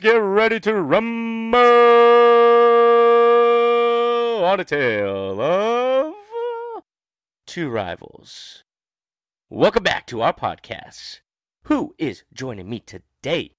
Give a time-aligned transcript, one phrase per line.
[0.00, 1.58] Let's get ready to rumble
[4.44, 6.14] on a tale of
[7.48, 8.62] two rivals.
[9.50, 11.18] Welcome back to our podcast.
[11.64, 13.56] Who is joining me today?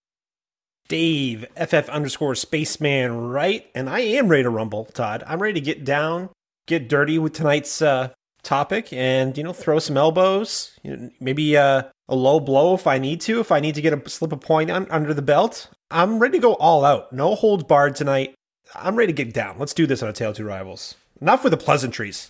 [0.88, 3.65] Dave, FF underscore spaceman, right?
[3.76, 5.26] And I am ready to rumble, Todd.
[5.27, 6.29] I'm ready to get down,
[6.67, 8.12] get dirty with tonight's uh,
[8.43, 12.88] topic and, you know, throw some elbows, you know, maybe uh, a low blow if
[12.88, 15.21] I need to, if I need to get a slip a point un- under the
[15.21, 15.70] belt.
[15.91, 17.12] I'm ready to go all out.
[17.13, 18.35] No holds barred tonight.
[18.75, 19.57] I'm ready to get down.
[19.57, 20.95] Let's do this on a Tale of Two Rivals.
[21.21, 22.29] Enough with the pleasantries.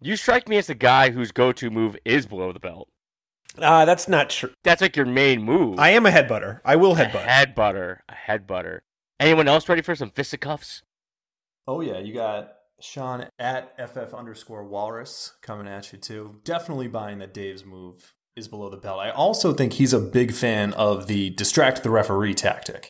[0.00, 2.88] You strike me as the guy whose go-to move is below the belt.
[3.56, 4.50] Uh, that's not true.
[4.62, 5.78] That's like your main move.
[5.78, 6.60] I am a headbutter.
[6.64, 7.24] I will a headbutt.
[7.24, 7.98] headbutter.
[8.08, 8.80] A headbutter.
[9.18, 10.82] Anyone else ready for some fisticuffs?
[11.66, 16.40] Oh yeah, you got Shawn at FF underscore Walrus coming at you too.
[16.44, 19.00] Definitely buying that Dave's move is below the belt.
[19.00, 22.88] I also think he's a big fan of the distract the referee tactic.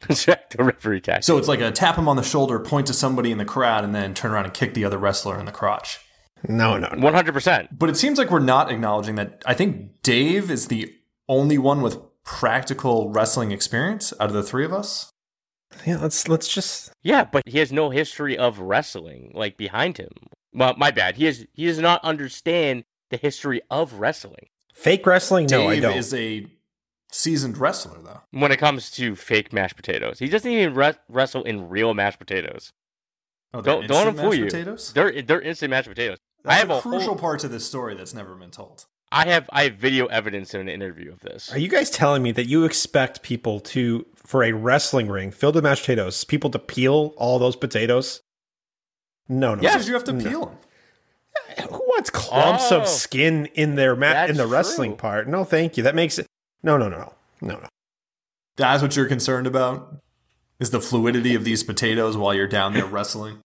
[0.08, 1.24] Distract the referee tactic.
[1.24, 3.82] So it's like a tap him on the shoulder, point to somebody in the crowd,
[3.82, 5.98] and then turn around and kick the other wrestler in the crotch.
[6.46, 7.02] No, no, no.
[7.02, 7.78] One hundred percent.
[7.78, 9.42] But it seems like we're not acknowledging that.
[9.46, 10.94] I think Dave is the
[11.28, 15.12] only one with practical wrestling experience out of the three of us.
[15.84, 20.10] Yeah, let's let's just Yeah, but he has no history of wrestling like behind him.
[20.52, 21.16] Well, my bad.
[21.16, 25.46] He is he does not understand the history of wrestling fake wrestling.
[25.50, 25.96] No, I Dave don't.
[25.96, 26.46] is a
[27.10, 28.20] seasoned wrestler, though.
[28.32, 30.18] when it comes to fake mashed potatoes.
[30.18, 32.72] He doesn't even re- wrestle in real mashed potatoes.
[33.54, 34.44] Oh, they're Don't don't instant fool mashed you.
[34.46, 34.92] Potatoes?
[34.92, 36.18] They're they're instant mashed potatoes.
[36.44, 38.86] That's I have a a crucial whole- part to this story that's never been told.
[39.12, 41.52] I have I have video evidence in an interview of this.
[41.52, 45.54] Are you guys telling me that you expect people to, for a wrestling ring filled
[45.54, 48.20] with mashed potatoes, people to peel all those potatoes?
[49.28, 49.62] No, no.
[49.62, 49.72] Yeah.
[49.72, 50.28] Because you have to No.
[50.30, 50.58] peel them.
[51.56, 52.80] Eh, who wants clumps Oh.
[52.80, 54.96] of skin in their ma- in That's the wrestling true.
[54.98, 55.28] part?
[55.28, 55.82] No, thank you.
[55.82, 56.26] That makes it.
[56.62, 57.68] No, no, no, no, no, no.
[58.56, 59.96] That's what you're concerned about?
[60.58, 63.40] Is the fluidity of these potatoes while you're down there wrestling?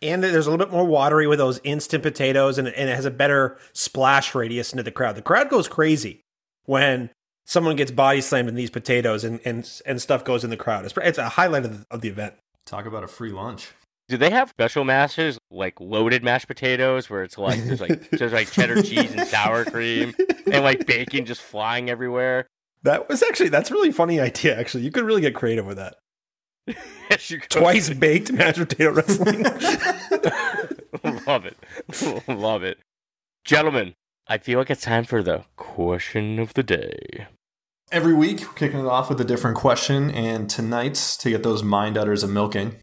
[0.00, 3.04] And there's a little bit more watery with those instant potatoes, and, and it has
[3.04, 5.16] a better splash radius into the crowd.
[5.16, 6.20] The crowd goes crazy
[6.64, 7.10] when
[7.46, 10.84] someone gets body slammed in these potatoes, and and, and stuff goes in the crowd.
[10.84, 12.34] It's, it's a highlight of the, of the event.
[12.66, 13.72] Talk about a free lunch.
[14.08, 18.32] Do they have special mashes like loaded mashed potatoes where it's like there's like there's
[18.32, 20.14] like cheddar cheese and sour cream
[20.50, 22.46] and like bacon just flying everywhere?
[22.82, 24.58] That was actually that's a really funny idea.
[24.58, 25.96] Actually, you could really get creative with that.
[27.08, 27.50] Yes, you could.
[27.50, 29.44] Twice baked mashed potato wrestling.
[31.24, 31.56] Love it.
[32.26, 32.78] Love it.
[33.44, 33.94] Gentlemen,
[34.26, 37.28] I feel like it's time for the question of the day.
[37.92, 41.62] Every week, we're kicking it off with a different question, and tonight's to get those
[41.62, 42.76] mind udders a milking.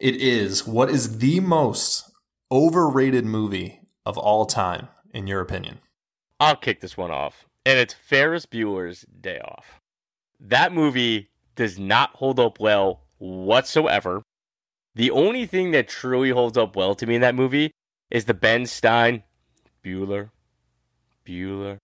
[0.00, 2.10] It is what is the most
[2.50, 5.78] overrated movie of all time, in your opinion?
[6.40, 7.46] I'll kick this one off.
[7.64, 9.80] And it's Ferris Bueller's Day Off.
[10.40, 14.22] That movie does not hold up well whatsoever.
[14.96, 17.70] The only thing that truly holds up well to me in that movie
[18.10, 19.22] is the Ben Stein
[19.84, 20.30] Bueller.
[21.24, 21.78] Bueller.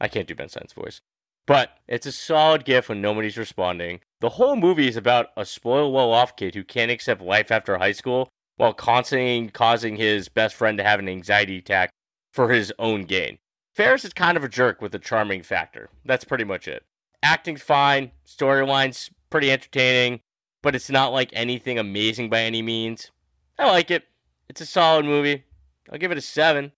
[0.00, 1.00] I can't do Ben Stein's voice.
[1.50, 4.02] But it's a solid gift when nobody's responding.
[4.20, 7.76] The whole movie is about a spoiled, well off kid who can't accept life after
[7.76, 11.90] high school while constantly causing his best friend to have an anxiety attack
[12.32, 13.38] for his own gain.
[13.74, 15.90] Ferris is kind of a jerk with a charming factor.
[16.04, 16.84] That's pretty much it.
[17.20, 20.20] Acting's fine, storyline's pretty entertaining,
[20.62, 23.10] but it's not like anything amazing by any means.
[23.58, 24.04] I like it.
[24.48, 25.42] It's a solid movie.
[25.90, 26.70] I'll give it a 7.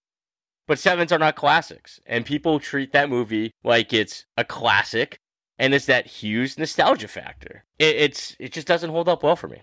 [0.66, 5.18] But 7s are not classics, and people treat that movie like it's a classic
[5.58, 7.64] and it's that huge nostalgia factor.
[7.78, 9.62] It, it's it just doesn't hold up well for me.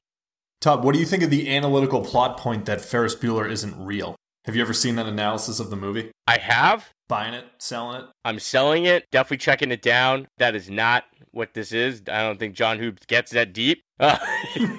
[0.61, 4.15] Todd, what do you think of the analytical plot point that Ferris Bueller isn't real?
[4.45, 6.11] Have you ever seen that analysis of the movie?
[6.27, 8.07] I have Buying it, selling it?
[8.23, 9.07] I'm selling it.
[9.11, 10.27] Definitely checking it down.
[10.37, 12.03] That is not what this is.
[12.07, 13.81] I don't think John Hughes gets that deep.
[13.99, 14.17] Uh,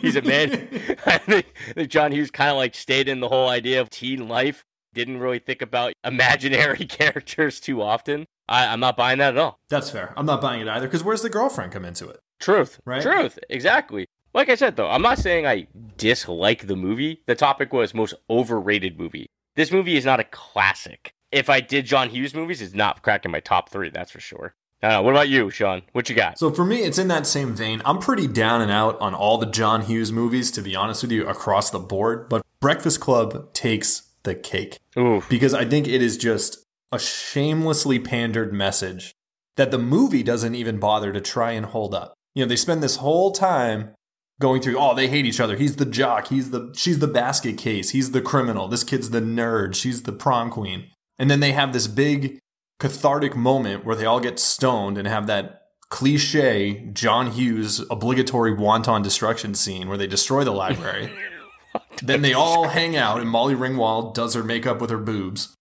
[0.00, 0.66] he's a man.
[1.04, 4.64] I think John Hughes kind of like stayed in the whole idea of teen life.
[4.92, 8.26] Didn't really think about imaginary characters too often.
[8.48, 9.58] I, I'm not buying that at all.
[9.68, 10.12] That's fair.
[10.16, 12.18] I'm not buying it either, because where's the girlfriend come into it?
[12.40, 12.80] Truth.
[12.84, 13.02] Right.
[13.02, 13.38] Truth.
[13.48, 14.06] Exactly.
[14.32, 15.66] Like I said, though, I'm not saying I
[15.96, 17.22] dislike the movie.
[17.26, 19.26] The topic was most overrated movie.
[19.56, 21.12] This movie is not a classic.
[21.32, 24.54] If I did John Hughes movies, it's not cracking my top three, that's for sure.
[24.82, 24.98] I.
[25.00, 25.82] What about you, Shawn?
[25.92, 26.38] What you got?
[26.38, 27.82] So for me, it's in that same vein.
[27.84, 31.12] I'm pretty down and out on all the John Hughes movies, to be honest with
[31.12, 32.28] you, across the board.
[32.28, 34.78] But Breakfast Club takes the cake
[35.28, 39.14] because I think it is just a shamelessly pandered message
[39.56, 42.14] that the movie doesn't even bother to try and hold up.
[42.34, 43.94] You know, they spend this whole time
[44.40, 45.56] going through, oh, they hate each other.
[45.56, 46.28] He's the jock.
[46.28, 47.90] He's the she's the basket case.
[47.90, 48.68] He's the criminal.
[48.68, 49.74] This kid's the nerd.
[49.74, 50.90] She's the prom queen.
[51.18, 52.38] And then they have this big
[52.78, 59.02] cathartic moment where they all get stoned and have that cliche John Hughes obligatory wanton
[59.02, 61.12] destruction scene where they destroy the library.
[62.02, 65.54] then they all hang out and Molly Ringwald does her makeup with her boobs.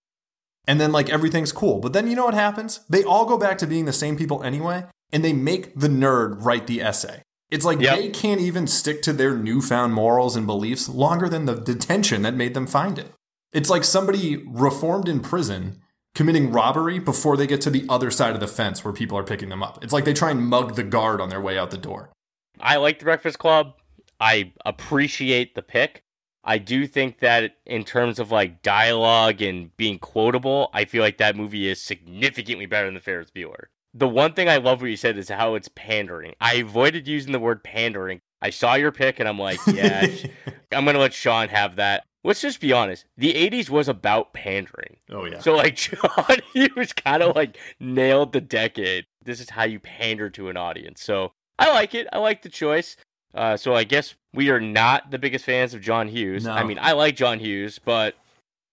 [0.68, 1.80] And then like everything's cool.
[1.80, 2.82] But then you know what happens?
[2.90, 6.44] They all go back to being the same people anyway, and they make the nerd
[6.46, 7.24] write the essay.
[7.50, 7.98] It's like Yep.
[7.98, 12.36] they can't even stick to their newfound morals and beliefs longer than the detention that
[12.36, 13.12] made them find it.
[13.52, 15.82] It's like somebody reformed in prison
[16.14, 19.24] committing robbery before they get to the other side of the fence where people are
[19.24, 19.84] picking them up.
[19.84, 22.12] It's like they try and mug the guard on their way out the door.
[22.60, 23.74] I like the Breakfast Club.
[24.20, 26.04] I appreciate the pick.
[26.44, 31.18] I do think that in terms of like dialogue and being quotable, I feel like
[31.18, 33.66] that movie is significantly better than the Ferris Bueller.
[33.94, 36.36] The one thing I love what you said is how it's pandering.
[36.40, 38.22] I avoided using the word pandering.
[38.42, 40.08] I saw your pick and I'm like, yeah,
[40.72, 42.06] I'm gonna let Shawn have that.
[42.24, 43.06] Let's just be honest.
[43.18, 44.98] The '80s was about pandering.
[45.10, 45.40] oh yeah.
[45.40, 46.40] So like John
[46.76, 49.06] was kind of like nailed the decade.
[49.24, 51.02] This is how you pander to an audience.
[51.02, 52.08] So I like it.
[52.14, 52.96] I like the choice.
[53.34, 56.46] Uh, so I guess we are not the biggest fans of John Hughes.
[56.46, 56.52] No.
[56.54, 58.16] I mean, I like John Hughes, but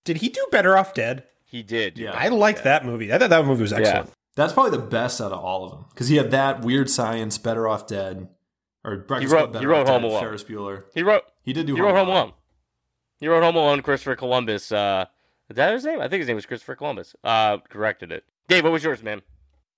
[0.05, 1.25] Did he do Better Off Dead?
[1.45, 1.97] he did.
[1.99, 2.13] Yeah.
[2.13, 3.13] I liked that movie.
[3.13, 4.11] I thought that movie was excellent.
[4.35, 7.39] That's probably the best out of all of them because he had that weird science,
[7.39, 8.29] Better Off Dead,
[8.85, 10.21] or Breakfast wrote- Club, Better he wrote Off Home Dead, Alone.
[10.21, 10.85] Ferris Bueller.
[10.95, 11.23] He wrote.
[11.43, 11.75] He did do.
[11.75, 12.33] He wrote Home Alone.
[13.19, 13.81] He wrote Home Alone.
[13.83, 14.71] Christopher Columbus.
[14.73, 15.07] Uh,
[15.49, 16.01] is that his name?
[16.01, 17.15] I think his name was Christopher Columbus.
[17.25, 18.25] Uh, corrected it.
[18.49, 19.23] Dave, what was yours, man?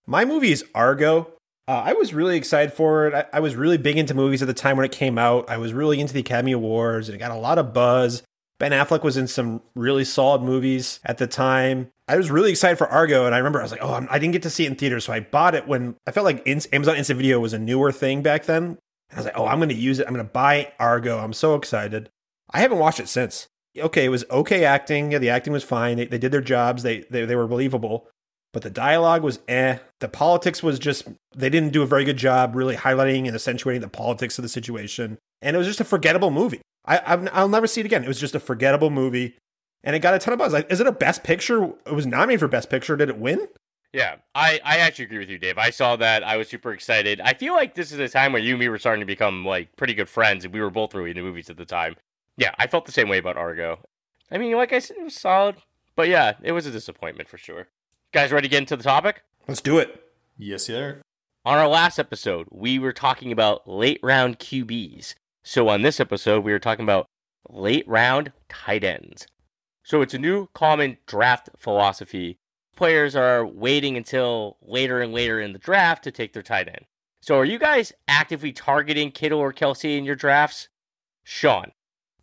[0.06, 1.30] My movie is Argo.
[1.68, 3.14] Uh, I was really excited for it.
[3.14, 5.50] I, I was really big into movies at the time when it came out.
[5.50, 8.22] I was really into the Academy Awards and it got a lot of buzz.
[8.58, 11.90] Ben Affleck was in some really solid movies at the time.
[12.08, 14.18] I was really excited for Argo, and I remember I was like, "Oh, I'm, I
[14.18, 16.42] didn't get to see it in theaters, so I bought it when I felt like
[16.44, 18.78] in, Amazon Instant Video was a newer thing back then." And
[19.12, 20.06] I was like, "Oh, I'm going to use it.
[20.08, 21.18] I'm going to buy Argo.
[21.18, 22.08] I'm so excited."
[22.50, 23.46] I haven't watched it since.
[23.78, 25.12] Okay, it was okay acting.
[25.12, 25.98] Yeah, the acting was fine.
[25.98, 26.82] They, they did their jobs.
[26.82, 28.08] They, they they were believable
[28.58, 29.78] but the dialogue was eh.
[30.00, 33.82] The politics was just, they didn't do a very good job really highlighting and accentuating
[33.82, 35.16] the politics of the situation.
[35.40, 36.60] And it was just a forgettable movie.
[36.84, 38.02] I, I've, I'll never see it again.
[38.02, 39.36] It was just a forgettable movie.
[39.84, 40.52] And it got a ton of buzz.
[40.52, 41.66] Like, is it a best picture?
[41.86, 42.96] It was nominated for best picture.
[42.96, 43.46] Did it win?
[43.92, 45.56] Yeah, I, I actually agree with you, Dave.
[45.56, 46.24] I saw that.
[46.24, 47.20] I was super excited.
[47.20, 49.44] I feel like this is a time where you and me were starting to become
[49.44, 51.94] like pretty good friends, and we were both really into movies at the time.
[52.36, 53.78] Yeah, I felt the same way about Argo.
[54.32, 55.54] I mean, like I said, it was solid,
[55.94, 57.68] but yeah, it was a disappointment for sure.
[58.10, 59.22] Guys, ready to get into the topic?
[59.46, 60.02] Let's do it.
[60.38, 61.02] Yes, sir.
[61.44, 65.14] On our last episode, we were talking about late round QBs.
[65.44, 67.04] So on this episode, we were talking about
[67.50, 69.26] late round tight ends.
[69.84, 72.38] So it's a new common draft philosophy.
[72.74, 76.86] Players are waiting until later and later in the draft to take their tight end.
[77.20, 80.68] So are you guys actively targeting Kittle or Kelce in your drafts?
[81.24, 81.72] Shawn.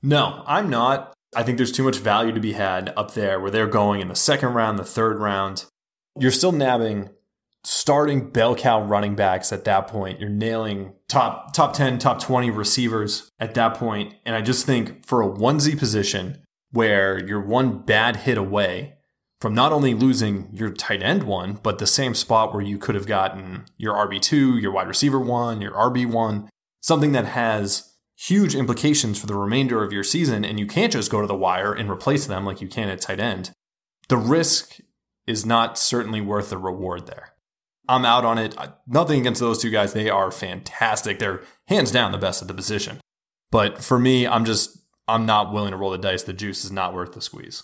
[0.01, 1.13] No, I'm not.
[1.35, 4.07] I think there's too much value to be had up there where they're going in
[4.07, 5.65] the second round, the third round.
[6.17, 7.09] You're still nabbing
[7.65, 10.19] starting bell cow running backs at that point.
[10.19, 14.13] You're nailing top top 10, top 20 receivers at that point.
[14.25, 18.95] And I just think for a onesie position where you're one bad hit away
[19.41, 22.95] from not only losing your tight end one, but the same spot where you could
[22.95, 26.47] have gotten your RB2, your wide receiver one, your RB1,
[26.81, 31.11] something that has huge implications for the remainder of your season, and you can't just
[31.11, 33.51] go to the wire and replace them like you can at tight end.
[34.07, 34.79] The risk
[35.27, 37.33] is not certainly worth the reward there.
[37.87, 38.55] I'm out on it.
[38.87, 39.93] Nothing against those two guys.
[39.93, 41.19] They are fantastic.
[41.19, 42.99] They're hands down the best at the position.
[43.51, 46.23] But for me, I'm just, I'm not willing to roll the dice.
[46.23, 47.63] The juice is not worth the squeeze.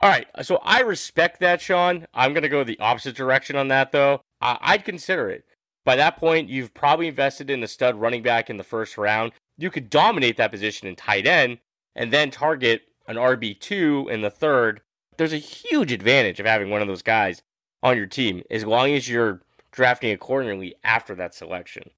[0.00, 2.06] All right, so I respect that, Shawn.
[2.12, 4.20] I'm going to go the opposite direction on that, though.
[4.42, 5.44] I- I'd consider it.
[5.86, 9.32] By that point, you've probably invested in a stud running back in the first round.
[9.56, 11.58] You could dominate that position in tight end
[11.94, 14.80] and then target an RB2 in the third.
[15.16, 17.42] There's a huge advantage of having one of those guys
[17.82, 19.40] on your team as long as you're
[19.70, 21.90] drafting accordingly after that selection.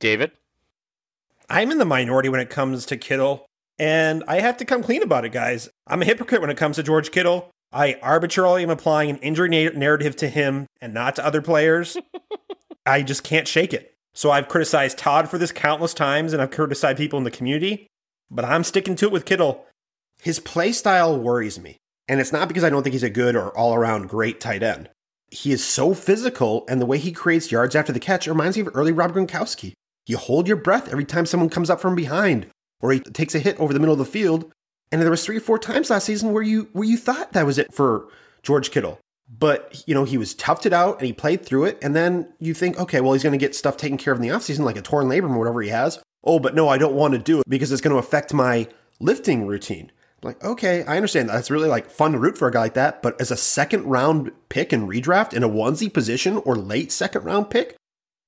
[0.00, 0.32] David?
[1.48, 3.46] I'm in the minority when it comes to Kittle,
[3.78, 5.68] and I have to come clean about it, guys.
[5.86, 7.50] I'm a hypocrite when it comes to George Kittle.
[7.72, 11.96] I arbitrarily am applying an injury na- narrative to him and not to other players.
[12.86, 13.94] I just can't shake it.
[14.14, 17.88] So I've criticized Todd for this countless times, and I've criticized people in the community,
[18.30, 19.66] but I'm sticking to it with Kittle.
[20.22, 23.36] His play style worries me, and it's not because I don't think he's a good
[23.36, 24.90] or all around great tight end.
[25.30, 28.62] He is so physical, and the way he creates yards after the catch reminds me
[28.62, 29.72] of early Rob Gronkowski.
[30.06, 32.46] You hold your breath every time someone comes up from behind,
[32.80, 34.52] or he takes a hit over the middle of the field.
[34.92, 37.46] And there was three or four times last season where you where you thought that
[37.46, 38.06] was it for
[38.42, 39.00] George Kittle.
[39.26, 41.78] But you know, he was toughed it out and he played through it.
[41.82, 44.28] And then you think, okay, well, he's gonna get stuff taken care of in the
[44.28, 46.00] offseason, like a torn labrum or whatever he has.
[46.22, 48.68] Oh, but no, I don't want to do it because it's gonna affect my
[49.00, 49.90] lifting routine.
[50.24, 51.38] Like, okay, I understand that.
[51.38, 53.02] It's really like fun to root for a guy like that.
[53.02, 57.24] But as a second round pick and redraft in a onesie position or late second
[57.24, 57.76] round pick,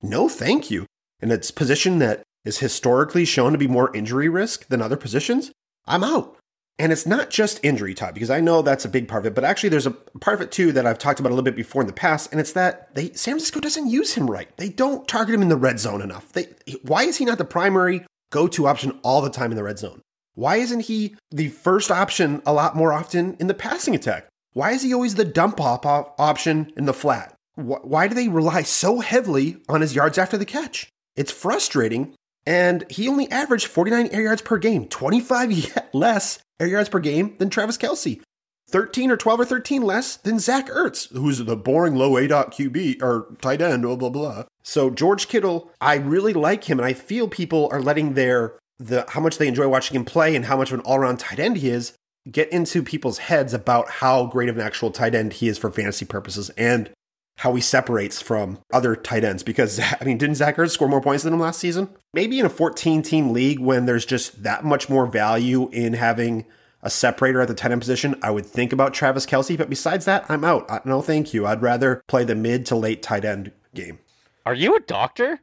[0.01, 0.85] No, thank you.
[1.19, 5.51] And it's position that is historically shown to be more injury risk than other positions.
[5.87, 6.37] I'm out.
[6.79, 9.33] And it's not just injury time, because I know that's a big part of it,
[9.33, 11.55] but actually there's a part of it too that I've talked about a little bit
[11.55, 14.55] before in the past, and it's that they San Francisco doesn't use him right.
[14.57, 16.31] They don't target him in the red zone enough.
[16.33, 16.49] They
[16.83, 20.01] why is he not the primary go-to option all the time in the red zone?
[20.37, 24.27] Why isn't he the first option a lot more often in the passing attack?
[24.53, 27.33] Why is he always the dump off option in the flat?
[27.55, 30.89] Why do they rely so heavily on his yards after the catch?
[31.15, 32.13] It's frustrating.
[32.45, 37.35] And he only averaged 49 air yards per game, 25 less air yards per game
[37.39, 38.21] than Travis Kelce,
[38.69, 42.51] 13 or 12 or 13 less than Zach Ertz, who's the boring low A dot
[42.51, 44.43] QB or tight end, blah, blah, blah.
[44.61, 49.05] So George Kittle, I really like him, and I feel people are letting their the
[49.09, 51.57] how much they enjoy watching him play and how much of an all-around tight end
[51.57, 51.93] he is
[52.31, 55.71] get into people's heads about how great of an actual tight end he is for
[55.71, 56.89] fantasy purposes and
[57.37, 61.01] how he separates from other tight ends because I mean, didn't Zach Ertz score more
[61.01, 61.89] points than him last season?
[62.13, 66.45] Maybe in a 14 team league when there's just that much more value in having
[66.83, 70.05] a separator at the tight end position, I would think about Travis Kelce, But besides
[70.05, 70.85] that, I'm out.
[70.85, 71.45] No, thank you.
[71.45, 73.99] I'd rather play the mid to late tight end game.
[74.45, 75.41] Are you a doctor?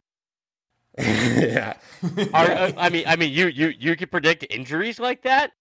[0.98, 1.74] yeah.
[2.34, 5.52] Are, uh, I mean, I mean, you you you can predict injuries like that.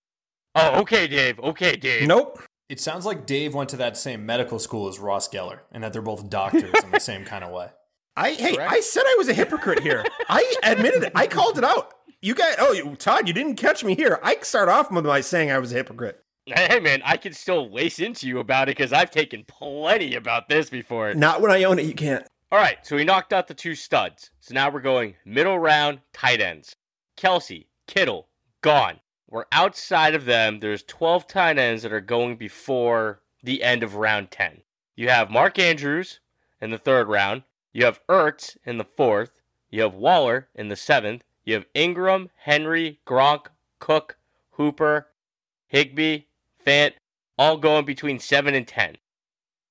[0.55, 1.39] Oh, okay, Dave.
[1.39, 2.07] Okay, Dave.
[2.07, 2.39] Nope.
[2.69, 5.93] It sounds like Dave went to that same medical school as Ross Geller, and that
[5.93, 7.69] they're both doctors in the same kind of way.
[8.15, 8.71] I hey, Correct?
[8.71, 10.05] I said I was a hypocrite here.
[10.29, 11.11] I admitted it.
[11.15, 11.93] I called it out.
[12.21, 14.19] You guys, oh, Todd, you didn't catch me here.
[14.23, 16.23] I start off with my saying I was a hypocrite.
[16.45, 20.49] Hey man, I can still lace into you about it because I've taken plenty about
[20.49, 21.13] this before.
[21.13, 22.25] Not when I own it, you can't.
[22.53, 24.29] All right, so we knocked out the two studs.
[24.39, 26.75] So now we're going middle round tight ends.
[27.17, 28.27] Kelce, Kittle,
[28.61, 28.99] gone.
[29.27, 30.59] We're outside of them.
[30.59, 34.61] There's 12 tight ends that are going before the end of round 10.
[34.95, 36.19] You have Mark Andrews
[36.61, 37.41] in the third round.
[37.71, 39.41] You have Ertz in the fourth.
[39.71, 41.23] You have Waller in the seventh.
[41.45, 43.47] You have Engram, Henry, Gronk,
[43.79, 44.17] Cook,
[44.51, 45.07] Hooper,
[45.65, 46.25] Higbee,
[46.63, 46.93] Fant,
[47.35, 48.97] all going between 7 and 10.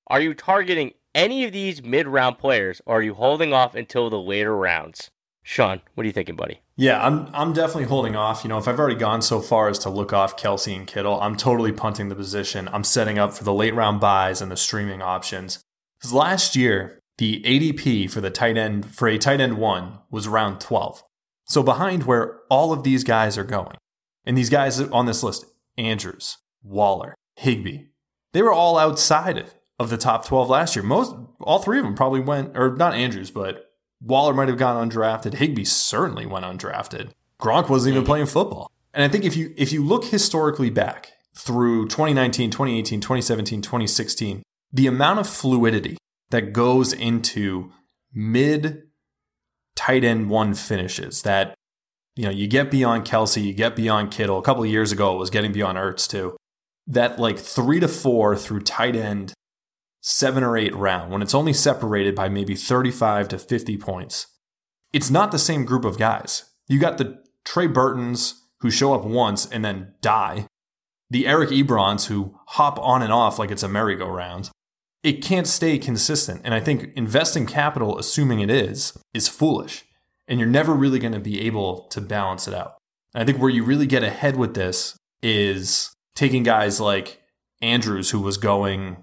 [0.07, 4.09] Are you targeting any of these mid round players, or are you holding off until
[4.09, 5.11] the later rounds?
[5.43, 6.61] Sean, what are you thinking, buddy?
[6.75, 8.43] Yeah, I'm I'm definitely holding off.
[8.43, 11.19] You know, if I've already gone so far as to look off Kelce and Kittle,
[11.21, 12.69] I'm totally punting the position.
[12.71, 15.59] I'm setting up for the late round buys and the streaming options.
[15.99, 20.27] Because last year, the ADP for the tight end for a tight end one was
[20.27, 21.03] around 12.
[21.45, 23.77] So behind where all of these guys are going.
[24.25, 25.45] And these guys on this list,
[25.77, 27.87] Andrews, Waller, Higbee,
[28.31, 29.53] they were all outside of
[29.89, 30.83] the top 12 last year.
[30.83, 33.69] Most all three of them probably went or not Andrews, but
[34.01, 35.35] Waller might have gone undrafted.
[35.35, 37.11] Higbee certainly went undrafted.
[37.41, 38.69] Gronk wasn't even playing football.
[38.93, 44.43] And I think if you if you look historically back through 2019, 2018, 2017, 2016,
[44.71, 45.97] the amount of fluidity
[46.29, 47.71] that goes into
[48.13, 48.83] mid
[49.75, 51.55] tight end one finishes that
[52.15, 54.37] you know you get beyond Kelce, you get beyond Kittle.
[54.37, 56.37] A couple of years ago, it was getting beyond Ertz too.
[56.85, 59.33] That like three to four through tight end
[60.03, 64.27] seven or eight round, when it's only separated by maybe 35 to 50 points,
[64.91, 66.43] it's not the same group of guys.
[66.67, 70.47] You got the Trey Burtons who show up once and then die,
[71.09, 74.49] the Eric Ebrons who hop on and off like it's a merry-go-round.
[75.03, 76.41] It can't stay consistent.
[76.43, 79.83] And I think investing capital, assuming it is, is foolish.
[80.27, 82.75] And you're never really going to be able to balance it out.
[83.13, 87.21] And I think where you really get ahead with this is taking guys like
[87.61, 89.02] Andrews, who was going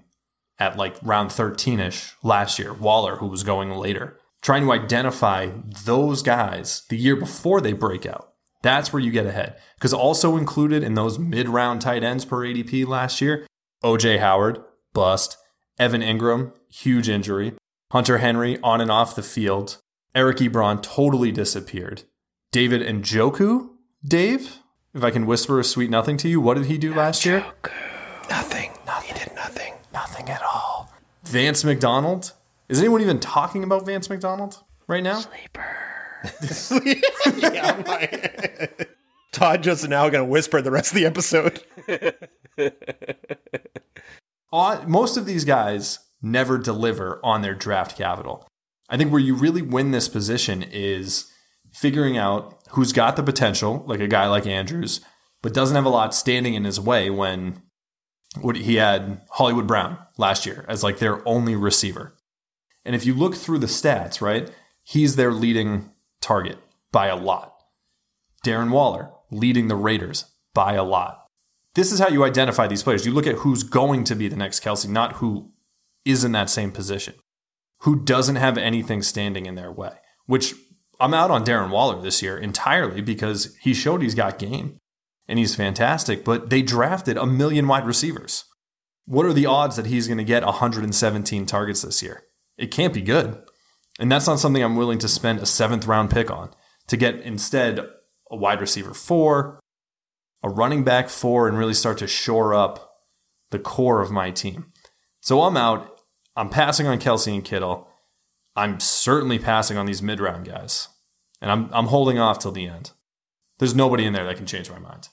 [0.61, 5.49] at like round 13 ish last year, Waller, who was going later, trying to identify
[5.85, 8.33] those guys the year before they break out.
[8.61, 9.55] That's where you get ahead.
[9.75, 13.47] Because also included in those mid round tight ends per ADP last year,
[13.83, 14.59] OJ Howard,
[14.93, 15.35] bust,
[15.79, 17.53] Evan Engram, huge injury,
[17.91, 19.77] Hunter Henry on and off the field,
[20.13, 22.03] Eric Ebron totally disappeared.
[22.51, 23.69] David Njoku,
[24.05, 24.59] Dave,
[24.93, 27.45] if I can whisper a sweet nothing to you, what did he do last year?
[28.29, 28.71] Nothing.
[28.85, 29.20] Nothing.
[29.91, 30.25] He did nothing.
[30.25, 30.91] Nothing at all.
[31.23, 32.33] Vance McDonald?
[32.69, 35.19] Is anyone even talking about Vance McDonald right now?
[35.19, 36.91] Sleeper.
[37.53, 38.69] yeah, my...
[39.31, 41.63] Todd just now going to whisper the rest of the episode.
[44.53, 48.47] uh, most of these guys never deliver on their draft capital.
[48.89, 51.31] I think where you really win this position is
[51.73, 55.01] figuring out who's got the potential, like a guy like Andrews,
[55.41, 57.61] but doesn't have a lot standing in his way when
[58.39, 62.15] what he had Hollywood Brown last year as like their only receiver.
[62.85, 64.49] And if you look through the stats, right,
[64.83, 66.57] he's their leading target
[66.91, 67.53] by a lot.
[68.45, 71.25] Darren Waller leading the Raiders by a lot.
[71.75, 73.05] This is how you identify these players.
[73.05, 75.51] You look at who's going to be the next Kelce, not who
[76.03, 77.13] is in that same position,
[77.81, 79.93] who doesn't have anything standing in their way.
[80.25, 80.53] which
[80.99, 84.77] I'm out on Darren Waller this year entirely because he showed he's got game
[85.27, 88.45] and he's fantastic, but they drafted a million wide receivers.
[89.05, 92.23] What are the odds that he's going to get 117 targets this year?
[92.57, 93.41] It can't be good.
[93.99, 96.51] And that's not something I'm willing to spend a seventh round pick on
[96.87, 97.79] to get instead
[98.29, 99.59] a wide receiver four,
[100.43, 102.91] a running back four, and really start to shore up
[103.51, 104.71] the core of my team.
[105.19, 105.99] So I'm out.
[106.35, 107.87] I'm passing on Kelce and Kittle.
[108.55, 110.87] I'm certainly passing on these mid round guys.
[111.41, 112.91] And I'm, I'm holding off till the end.
[113.61, 115.09] There's nobody in there that can change my mind.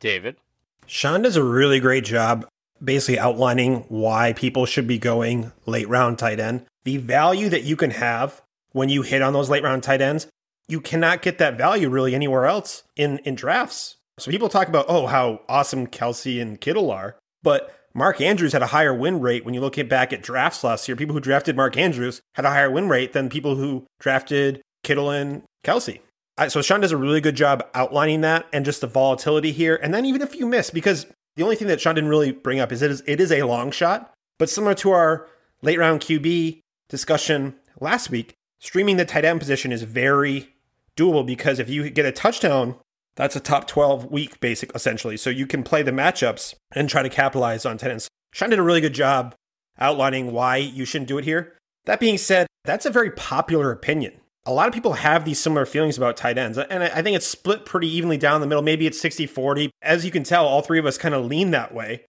[0.00, 0.38] David.
[0.86, 2.48] Shawn does a really great job
[2.82, 6.66] basically outlining why people should be going late round tight end.
[6.82, 8.42] The value that you can have
[8.72, 10.26] when you hit on those late round tight ends,
[10.66, 13.98] you cannot get that value really anywhere else in, in drafts.
[14.18, 18.62] So people talk about, oh, how awesome Kelce and Kittle are, but Mark Andrews had
[18.62, 20.96] a higher win rate when you look at back at drafts last year.
[20.96, 25.08] People who drafted Mark Andrews had a higher win rate than people who drafted Kittle
[25.08, 26.00] and Kelce.
[26.48, 29.78] So Shawn does a really good job outlining that and just the volatility here.
[29.80, 32.58] And then even if you miss, because the only thing that Shawn didn't really bring
[32.58, 35.28] up is it is it is a long shot, but similar to our
[35.62, 40.54] late round QB discussion last week, streaming the tight end position is very
[40.96, 42.76] doable because if you get a touchdown,
[43.16, 45.16] that's a top 12 week basic essentially.
[45.16, 48.08] So you can play the matchups and try to capitalize on tight ends.
[48.32, 49.34] Shawn did a really good job
[49.78, 51.56] outlining why you shouldn't do it here.
[51.84, 54.14] That being said, that's a very popular opinion
[54.46, 56.58] a lot of people have these similar feelings about tight ends.
[56.58, 58.62] And I think it's split pretty evenly down the middle.
[58.62, 59.70] Maybe it's 60 40.
[59.82, 62.04] As you can tell, all three of us kind of lean that way.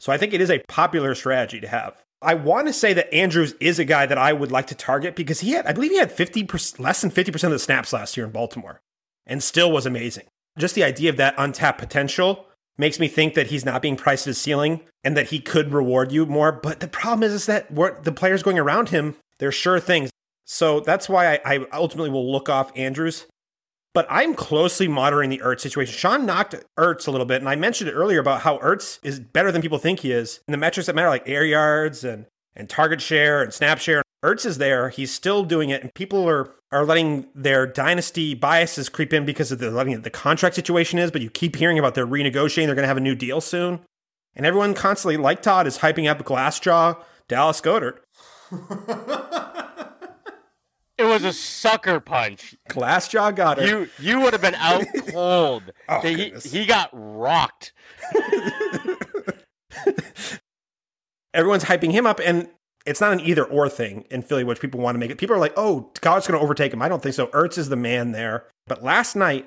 [0.00, 1.94] So I think it is a popular strategy to have.
[2.20, 5.14] I want to say that Andrews is a guy that I would like to target
[5.14, 8.16] because he had, I believe he had 50 less than 50% of the snaps last
[8.16, 8.80] year in Baltimore
[9.26, 10.24] and still was amazing.
[10.58, 12.46] Just the idea of that untapped potential
[12.78, 16.12] makes me think that he's not being priced his ceiling and that he could reward
[16.12, 16.52] you more.
[16.52, 20.10] But the problem is, is that the players going around him, they're sure things.
[20.46, 23.26] So that's why I, I ultimately will look off Andrews.
[23.92, 25.94] But I'm closely monitoring the Ertz situation.
[25.94, 29.18] Shawn knocked Ertz a little bit, and I mentioned it earlier about how Ertz is
[29.18, 30.40] better than people think he is.
[30.46, 34.02] And the metrics that matter, like air yards and, and target share and snap share,
[34.22, 34.90] Ertz is there.
[34.90, 39.50] He's still doing it, and people are are letting their dynasty biases creep in because
[39.52, 41.10] of the letting the contract situation is.
[41.10, 43.80] But you keep hearing about they're renegotiating; they're going to have a new deal soon,
[44.34, 48.02] and everyone constantly, like Todd, is hyping up Glassjaw, Dallas Goedert.
[50.98, 52.54] It was a sucker punch.
[52.68, 53.68] Glass jaw got it.
[53.68, 55.64] You you would have been out cold.
[55.88, 57.72] oh, he, he got rocked.
[61.34, 62.48] Everyone's hyping him up, and
[62.86, 65.18] it's not an either or thing in Philly, which people want to make it.
[65.18, 66.80] People are like, oh, God's going to overtake him.
[66.80, 67.26] I don't think so.
[67.28, 68.46] Ertz is the man there.
[68.66, 69.46] But last night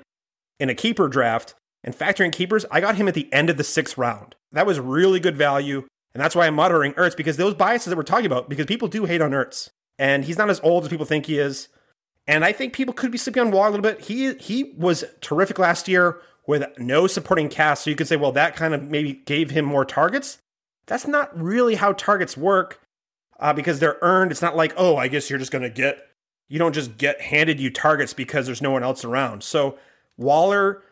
[0.60, 3.64] in a keeper draft and factoring keepers, I got him at the end of the
[3.64, 4.36] sixth round.
[4.52, 5.88] That was really good value.
[6.14, 8.86] And that's why I'm muttering Ertz because those biases that we're talking about, because people
[8.86, 11.68] do hate on Ertz and he's not as old as people think he is.
[12.26, 14.00] And I think people could be sleeping on Waller a little bit.
[14.00, 18.32] He he was terrific last year with no supporting cast, so you could say, well,
[18.32, 20.38] that kind of maybe gave him more targets.
[20.86, 22.80] That's not really how targets work,
[23.38, 24.32] uh, because they're earned.
[24.32, 25.98] It's not like, oh, I guess you're just going to get.
[26.48, 29.44] You don't just get handed you targets because there's no one else around.
[29.44, 29.78] So
[30.16, 30.82] Waller,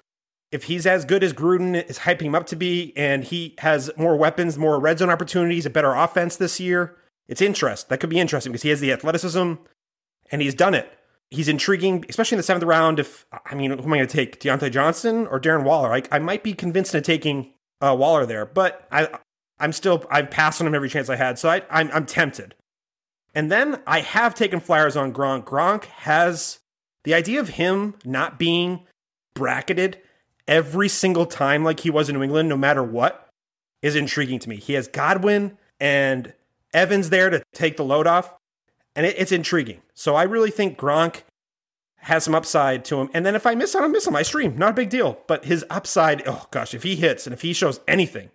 [0.52, 3.90] if he's as good as Gruden is hyping him up to be, and he has
[3.96, 6.94] more weapons, more red zone opportunities, a better offense this year,
[7.28, 7.88] it's interest.
[7.88, 9.54] That could be interesting because he has the athleticism
[10.30, 10.90] and he's done it.
[11.30, 12.98] He's intriguing, especially in the seventh round.
[12.98, 14.40] If I mean, who am I going to take?
[14.40, 15.92] Diontae Johnson or Darren Waller?
[15.92, 19.08] I, I might be convinced into taking uh, Waller there, but I
[19.60, 22.54] I'm still I've passed on him every chance I had, so I, I'm I'm tempted.
[23.34, 25.44] And then I have taken flyers on Gronk.
[25.44, 26.60] Gronk has
[27.04, 28.86] the idea of him not being
[29.34, 30.00] bracketed
[30.46, 33.28] every single time like he was in New England, no matter what,
[33.82, 34.56] is intriguing to me.
[34.56, 36.32] He has Godwin and
[36.74, 38.34] Evans there to take the load off,
[38.94, 39.80] and it, it's intriguing.
[39.94, 41.22] So I really think Gronk
[42.02, 43.10] has some upside to him.
[43.12, 44.16] And then if I miss him, miss him.
[44.16, 45.18] I stream, not a big deal.
[45.26, 48.30] But his upside, oh gosh, if he hits and if he shows anything,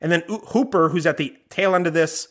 [0.00, 2.28] and then Hooper, who's at the tail end of this,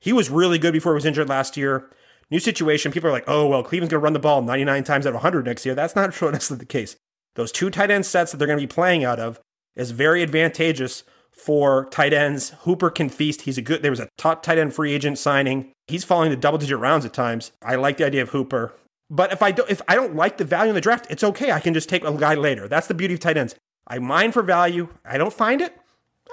[0.00, 1.90] he was really good before he was injured last year.
[2.30, 2.92] New situation.
[2.92, 5.14] People are like, oh well, Cleveland's going to run the ball 99 times out of
[5.14, 5.74] 100 next year.
[5.74, 6.96] That's not necessarily the case.
[7.34, 9.40] Those two tight end sets that they're going to be playing out of
[9.74, 11.04] is very advantageous
[11.36, 12.50] for tight ends.
[12.60, 13.42] Hooper can feast.
[13.42, 13.82] He's a good.
[13.82, 15.72] There was a top tight end free agent signing.
[15.86, 17.52] He's falling to double digit rounds at times.
[17.62, 18.74] I like the idea of Hooper.
[19.08, 21.52] But if I don't, if I don't like the value in the draft, it's okay.
[21.52, 22.66] I can just take a guy later.
[22.66, 23.54] That's the beauty of tight ends.
[23.86, 24.88] I mine for value.
[25.04, 25.76] I don't find it.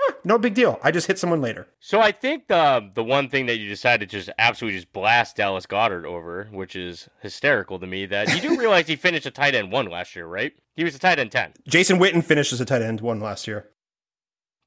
[0.09, 0.79] Eh, no big deal.
[0.81, 1.67] I just hit someone later.
[1.79, 5.35] So I think the the one thing that you decided to just absolutely just blast
[5.35, 9.31] Dallas Goedert over, which is hysterical to me, that you do realize he finished a
[9.31, 10.53] tight end one last year, right?
[10.75, 11.53] He was a tight end ten.
[11.67, 13.69] Jason Witten finished as a tight end one last year.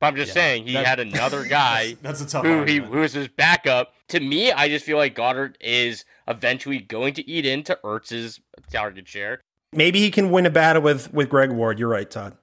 [0.01, 2.59] But I'm just Yeah, saying he that- had another guy That's a tough who he
[2.59, 2.93] argument.
[2.93, 3.93] who was his backup.
[4.09, 9.09] To me, I just feel like Goedert is eventually going to eat into Ertz's target
[9.09, 9.41] share.
[9.73, 11.79] Maybe he can win a battle with with Greg Ward.
[11.79, 12.37] You're right, Todd.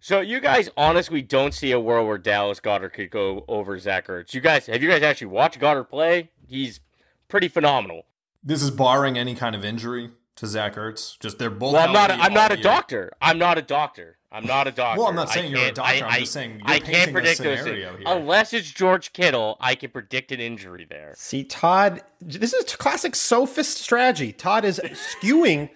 [0.00, 4.06] So you guys honestly don't see a world where Dallas Goedert could go over Zach
[4.08, 4.34] Ertz.
[4.34, 6.30] You guys have you guys actually watched Goedert play?
[6.46, 6.80] He's
[7.28, 8.06] pretty phenomenal.
[8.44, 11.18] This is barring any kind of injury to Zach Ertz.
[11.18, 11.72] Just they're both.
[11.72, 12.10] Well, I'm not.
[12.10, 12.62] healthy I'm not a year.
[12.62, 13.12] doctor.
[13.20, 14.18] I'm not a doctor.
[14.36, 15.00] I'm not a doctor.
[15.00, 16.04] Well, I'm not I saying you're a can't- doctor.
[16.04, 17.98] I, I'm I- just saying you're I can't predict those scenario things.
[18.06, 18.16] here.
[18.16, 21.14] Unless it's George Kittle, I can predict an injury there.
[21.16, 24.32] See, Todd, this is classic sophist strategy.
[24.32, 24.78] Todd is
[25.20, 25.70] skewing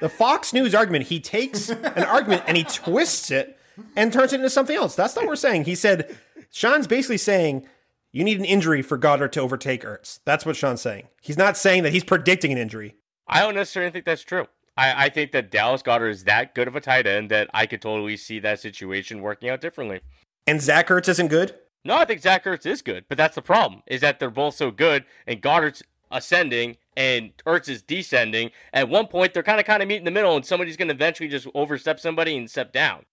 [0.00, 1.06] the Fox News argument.
[1.06, 3.58] He takes an argument and he twists it
[3.96, 4.94] and turns it into something else.
[4.94, 5.64] That's not what we're saying.
[5.64, 6.16] He said,
[6.52, 7.66] Shawn's basically saying
[8.12, 10.20] you need an injury for Goedert to overtake Ertz.
[10.24, 11.08] That's what Shawn's saying.
[11.20, 12.94] He's not saying that he's predicting an injury.
[13.28, 14.46] I don't necessarily think that's true.
[14.76, 17.66] I, I think that Dallas Goedert is that good of a tight end that I
[17.66, 20.00] could totally see that situation working out differently.
[20.46, 21.54] And Zach Ertz isn't good?
[21.84, 24.54] No, I think Zach Ertz is good, but that's the problem is that they're both
[24.54, 28.50] so good, and Goedert's ascending and Ertz is descending.
[28.72, 30.88] At one point, they're kind of kind of meet in the middle, and somebody's going
[30.88, 33.04] to eventually just overstep somebody and step down.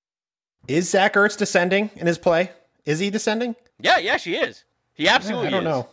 [0.67, 2.52] Is Zach Ertz descending in his play?
[2.86, 3.56] Is he descending?
[3.80, 4.63] Yeah, yeah, she is.
[4.93, 5.65] He absolutely I don't is.
[5.65, 5.89] know.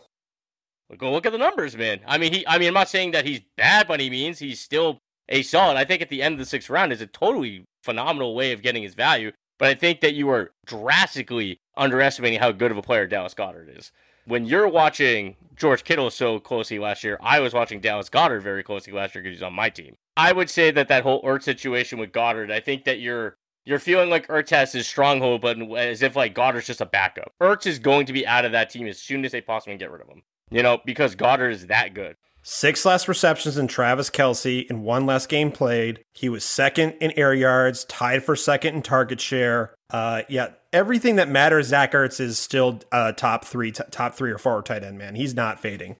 [0.97, 2.01] Go look at the numbers, man.
[2.05, 2.47] I mean, he.
[2.47, 4.39] I mean, I'm not saying that he's bad by any means.
[4.39, 5.77] He's still a solid.
[5.77, 8.61] I think at the end of the sixth round is a totally phenomenal way of
[8.61, 9.31] getting his value.
[9.61, 13.77] But I think that you are drastically underestimating how good of a player Dallas Goedert
[13.77, 13.91] is.
[14.25, 18.63] When you're watching George Kittle so closely last year, I was watching Dallas Goedert very
[18.63, 19.95] closely last year because he's on my team.
[20.17, 23.77] I would say that that whole Ertz situation with Goedert, I think that you're you're
[23.77, 27.31] feeling like Ertz has his stronghold, but as if like Goedert's just a backup.
[27.39, 29.91] Ertz is going to be out of that team as soon as they possibly get
[29.91, 30.23] rid of him.
[30.49, 32.15] You know, because Goedert is that good.
[32.43, 36.03] Six less receptions than Travis Kelce in one less game played.
[36.13, 39.75] He was second in air yards, tied for second in target share.
[39.91, 41.67] Uh, yeah, everything that matters.
[41.67, 45.13] Zach Ertz is still uh, top three, t- top three or four tight end man.
[45.15, 45.97] He's not fading.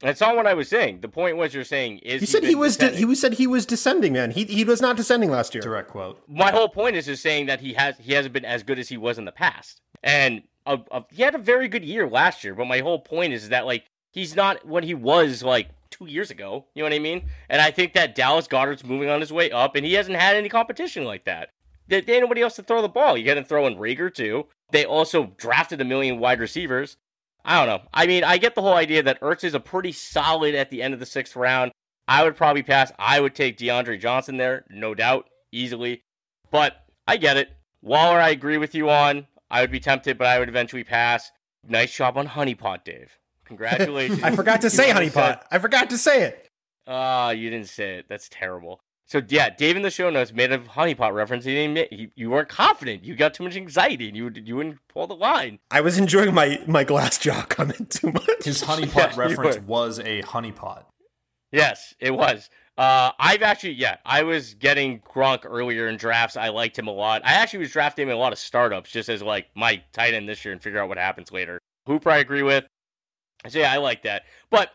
[0.00, 1.00] That's not what I was saying.
[1.00, 2.76] The point was you're saying is He said he was.
[2.76, 3.08] De- descending?
[3.08, 4.30] he said he was descending, man.
[4.30, 5.62] He he was not descending last year.
[5.62, 6.22] Direct quote.
[6.28, 8.88] my whole point is just saying that he has he hasn't been as good as
[8.88, 12.44] he was in the past, and uh, uh, he had a very good year last
[12.44, 12.54] year.
[12.54, 13.86] But my whole point is that like
[14.18, 16.66] he's not what he was like two years ago.
[16.74, 17.28] You know what I mean?
[17.48, 20.36] And I think that Dallas Goedert's moving on his way up, and he hasn't had
[20.36, 21.50] any competition like that.
[21.86, 23.16] There ain't nobody else to throw the ball.
[23.16, 24.46] You got to throw in Reagor too.
[24.72, 26.96] They also drafted a million wide receivers.
[27.44, 27.88] I don't know.
[27.94, 30.82] I mean, I get the whole idea that Ertz is a pretty solid at the
[30.82, 31.72] end of the sixth round.
[32.06, 32.92] I would probably pass.
[32.98, 36.02] I would take DeAndre Johnson there, no doubt, easily.
[36.50, 37.50] But I get it.
[37.80, 39.26] Waller, I agree with you on.
[39.50, 41.30] I would be tempted, but I would eventually pass.
[41.66, 43.18] Nice job on Honeypot, Dave.
[43.48, 44.22] Congratulations.
[44.22, 45.42] I forgot to say You already honeypot.
[45.50, 46.48] I forgot to say it.
[46.86, 48.06] Ah, you didn't say it.
[48.08, 48.80] That's terrible.
[49.06, 51.46] So yeah, Dave in the show notes made a honeypot reference.
[51.46, 51.74] He didn't.
[51.74, 53.04] Make, you, you weren't confident.
[53.04, 55.58] You got too much anxiety, and you you wouldn't pull the line.
[55.70, 58.44] I was enjoying my my glass jaw comment too much.
[58.44, 60.84] His honeypot Yeah, reference was a honeypot.
[61.52, 62.50] Yes, it was.
[62.76, 66.36] Uh, I've actually, yeah, I was getting Gronk earlier in drafts.
[66.36, 67.22] I liked him a lot.
[67.24, 70.14] I actually was drafting him in a lot of startups just as like my tight
[70.14, 71.58] end this year and figure out what happens later.
[71.86, 72.66] Hooper, I agree with.
[73.46, 74.24] So yeah, I like that.
[74.50, 74.72] But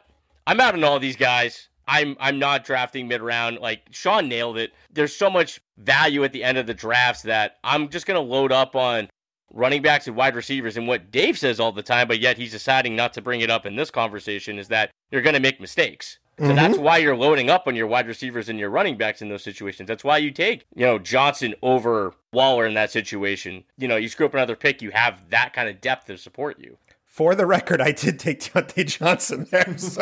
[0.48, 1.68] I'm out on all these guys.
[1.88, 3.60] I'm I'm not drafting mid round.
[3.60, 4.72] Like Shawn nailed it.
[4.92, 8.52] There's so much value at the end of the drafts that I'm just gonna load
[8.52, 9.10] up on
[9.54, 10.78] running backs and wide receivers.
[10.78, 13.50] And what Dave says all the time, but yet he's deciding not to bring it
[13.50, 16.20] up in this conversation, is that you're gonna make mistakes.
[16.40, 16.56] So Mhm.
[16.56, 19.44] that's why you're loading up on your wide receivers and your running backs in those
[19.44, 19.86] situations.
[19.88, 23.64] That's why you take, you know, Johnson over Waller in that situation.
[23.78, 26.60] You know, you screw up another pick, you have that kind of depth to support
[26.60, 26.80] you.
[27.14, 29.72] For the record, I did take Diontae Johnson there.
[29.78, 30.02] So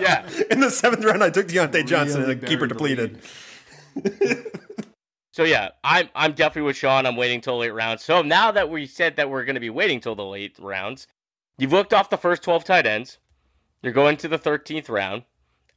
[0.00, 0.28] Yeah.
[0.50, 4.50] in the seventh round, I took Diontae Johnson Really and the keeper buried the depleted.
[5.32, 7.06] So yeah, I'm I'm definitely with Shawn.
[7.06, 8.02] I'm waiting till late rounds.
[8.02, 11.06] So now that we said that we're going to be waiting till the late rounds,
[11.56, 13.18] you've looked off the first 12 tight ends.
[13.80, 15.22] You're going to the 13th round.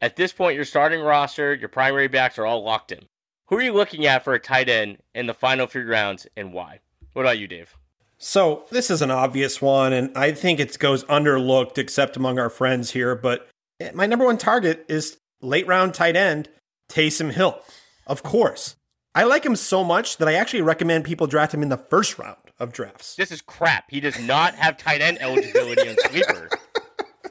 [0.02, 3.06] At this point, your starting roster, your primary backs are all locked in.
[3.46, 6.52] Who are you looking at for a tight end in the final three rounds, and
[6.52, 6.80] why?
[7.14, 7.78] What about you, Dave?
[8.18, 12.50] So this is an obvious one, and I think it goes underlooked except among our
[12.50, 13.16] friends here.
[13.16, 13.48] But
[13.94, 16.50] my number one target is late round tight end
[16.90, 17.60] Taysom Hill.
[18.08, 18.76] Of course,
[19.14, 22.18] I like him so much that I actually recommend people draft him in the first
[22.18, 23.16] round of drafts.
[23.16, 23.86] This is crap.
[23.90, 26.50] He does not have tight end eligibility on Sleeper,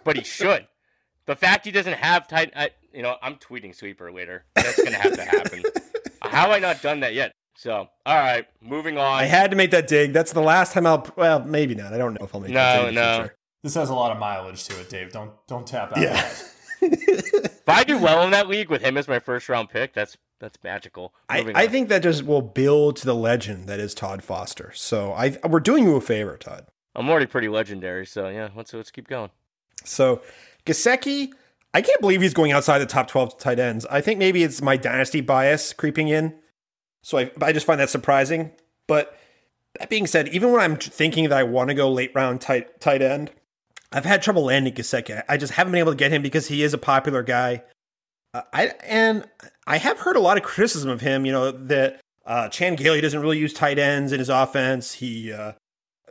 [0.05, 0.67] but he should.
[1.27, 4.45] The fact he doesn't have tight, I, you know, I'm tweeting Sleeper later.
[4.55, 5.63] That's gonna have to happen.
[6.23, 7.33] How have I not done that yet?
[7.59, 9.15] So, all right, moving on.
[9.19, 10.13] I had to make that dig.
[10.13, 11.07] That's the last time I'll.
[11.17, 11.93] Well, maybe not.
[11.95, 13.17] I don't know if I'll make No, that dig in the no.
[13.19, 13.37] future.
[13.63, 15.11] This has a lot of mileage to it, Dave.
[15.13, 15.99] Don't don't tap out.
[16.03, 16.29] Yeah.
[16.83, 20.17] If I do well in that league with him as my first round pick, that's
[20.39, 21.15] that's magical.
[21.29, 21.71] I, Moving I on.
[21.71, 24.71] think that just will build to the legend that is Todd Foster.
[24.75, 26.67] So I we're doing you a favor, Todd.
[26.95, 29.31] I'm already pretty legendary, so yeah, let's let's keep going.
[29.85, 30.23] So
[30.65, 31.31] Gesicki,
[31.75, 33.85] I can't believe he's going outside the top 12 tight ends.
[33.87, 36.35] I think maybe it's my dynasty bias creeping in.
[37.07, 38.51] So I, I just find that surprising.
[38.89, 39.17] But
[39.79, 42.81] that being said, even when I'm thinking that I want to go late round tight
[42.81, 43.31] tight end,
[43.93, 45.23] I've had trouble landing Gesicki.
[45.29, 47.63] I just haven't been able to get him because he is a popular guy.
[48.35, 49.25] Uh, I and
[49.69, 51.25] I have heard a lot of criticism of him.
[51.25, 54.95] You know that uh, Chan Gailey doesn't really use tight ends in his offense.
[54.95, 55.53] He uh,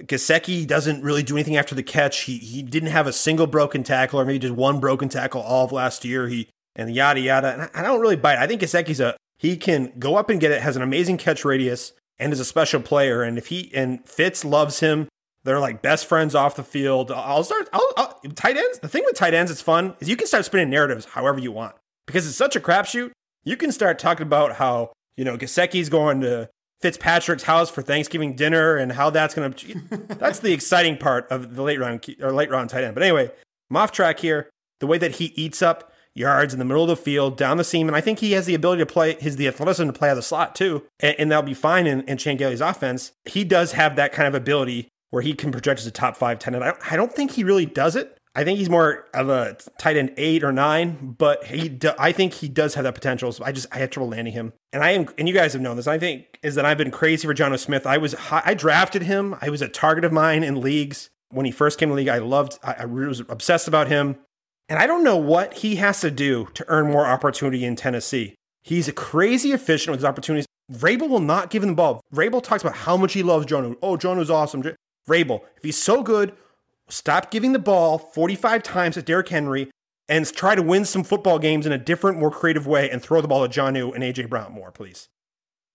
[0.04, 2.22] Gesicki doesn't really do anything after the catch.
[2.22, 5.66] He he didn't have a single broken tackle, or maybe just one broken tackle all
[5.66, 6.30] of last year.
[6.30, 7.52] He and yada yada.
[7.52, 8.40] And I, I don't really buy it.
[8.40, 10.62] I think Gesicki's a he can go up and get it.
[10.62, 13.24] Has an amazing catch radius and is a special player.
[13.24, 15.08] And if he and Fitz loves him,
[15.44, 17.12] they're like best friends off the field.
[17.12, 17.70] I'll start.
[17.72, 18.80] I'll, I'll, tight ends.
[18.80, 21.52] The thing with tight ends, it's fun is you can start spinning narratives however you
[21.52, 21.76] want
[22.08, 23.12] because it's such a crapshoot.
[23.44, 26.50] You can start talking about how you know Gesicki's going to
[26.82, 29.80] Fitzpatrick's house for Thanksgiving dinner and how that's going to.
[30.18, 32.96] that's the exciting part of the late round or late round tight end.
[32.96, 33.32] But anyway,
[33.70, 34.50] I'm off track here.
[34.80, 37.64] The way that he eats up yards in the middle of the field, down the
[37.64, 40.10] seam, and I think he has the ability to play his the athleticism to play
[40.10, 43.12] out of the slot too, and, and that'll be fine in, in Chan Gailey's offense.
[43.26, 46.46] He does have that kind of ability where he can project as a top five
[46.46, 46.56] end.
[46.56, 48.18] I don't, I don't think he really does it.
[48.38, 52.12] I think he's more of a tight end eight or nine, but he, do, I
[52.12, 53.32] think he does have that potential.
[53.32, 55.62] So I just, I had trouble landing him, and I am, and you guys have
[55.62, 55.88] known this.
[55.88, 57.88] I think is that I've been crazy for Jonnu Smith.
[57.88, 59.36] I was, I drafted him.
[59.42, 62.10] I was a target of mine in leagues when he first came to the league.
[62.10, 64.18] I loved, I, I was obsessed about him,
[64.70, 68.36] and I don't know what he has to do to earn more opportunity in Tennessee.
[68.64, 70.48] He's a crazy efficient with his opportunities.
[70.72, 72.02] Vrabel will not give him the ball.
[72.14, 73.76] Vrabel talks about how much he loves Jonnu.
[73.82, 74.64] Oh, Jonnu's awesome.
[75.08, 76.34] Vrabel, if he's so good,
[76.90, 79.70] stop giving the ball 45 times at Derrick Henry
[80.10, 83.22] and try to win some football games in a different, more creative way and throw
[83.22, 85.08] the ball at Jonnu and AJ Brown more, please.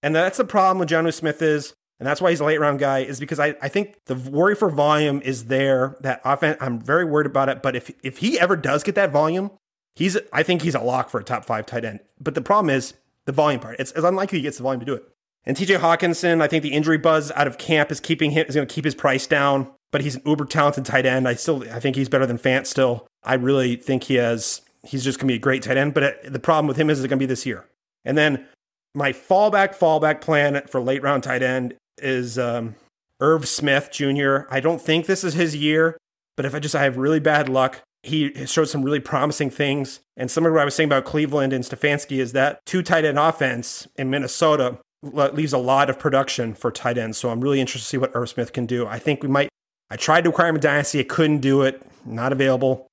[0.03, 2.78] And that's the problem with Jonnu Smith is, and that's why he's a late round
[2.78, 5.96] guy, is because I, I think the worry for volume is there.
[6.00, 7.62] That offense, I'm very worried about it.
[7.62, 9.50] But if if he ever does get that volume,
[9.94, 12.00] he's I think he's a lock for a top five tight end.
[12.18, 12.94] But the problem is
[13.26, 13.78] the volume part.
[13.78, 15.04] It's, it's unlikely he gets the volume to do it.
[15.44, 18.54] And TJ Hockenson, I think the injury buzz out of camp is keeping him is
[18.54, 19.70] going to keep his price down.
[19.92, 21.28] But he's an uber talented tight end.
[21.28, 23.06] I still I think he's better than Fant still.
[23.24, 24.62] I really think he has.
[24.84, 25.92] He's just going to be a great tight end.
[25.92, 27.66] But the problem with him is it's going to be this year.
[28.06, 28.46] And then
[28.94, 32.74] my fallback fallback plan for late round tight end is um,
[33.20, 34.40] Irv Smith Jr.
[34.50, 35.96] I don't think this is his year,
[36.36, 40.00] but if I just I have really bad luck, he showed some really promising things.
[40.16, 43.04] And some of what I was saying about Cleveland and Stefanski is that two tight
[43.04, 47.18] end offense in Minnesota leaves a lot of production for tight ends.
[47.18, 48.86] So I'm really interested to see what Irv Smith can do.
[48.86, 49.48] I think we might.
[49.90, 51.82] I tried to acquire him in Dynasty, I couldn't do it.
[52.04, 52.86] Not available.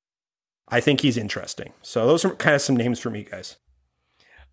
[0.68, 1.74] I think he's interesting.
[1.82, 3.56] So those are kind of some names for me, guys.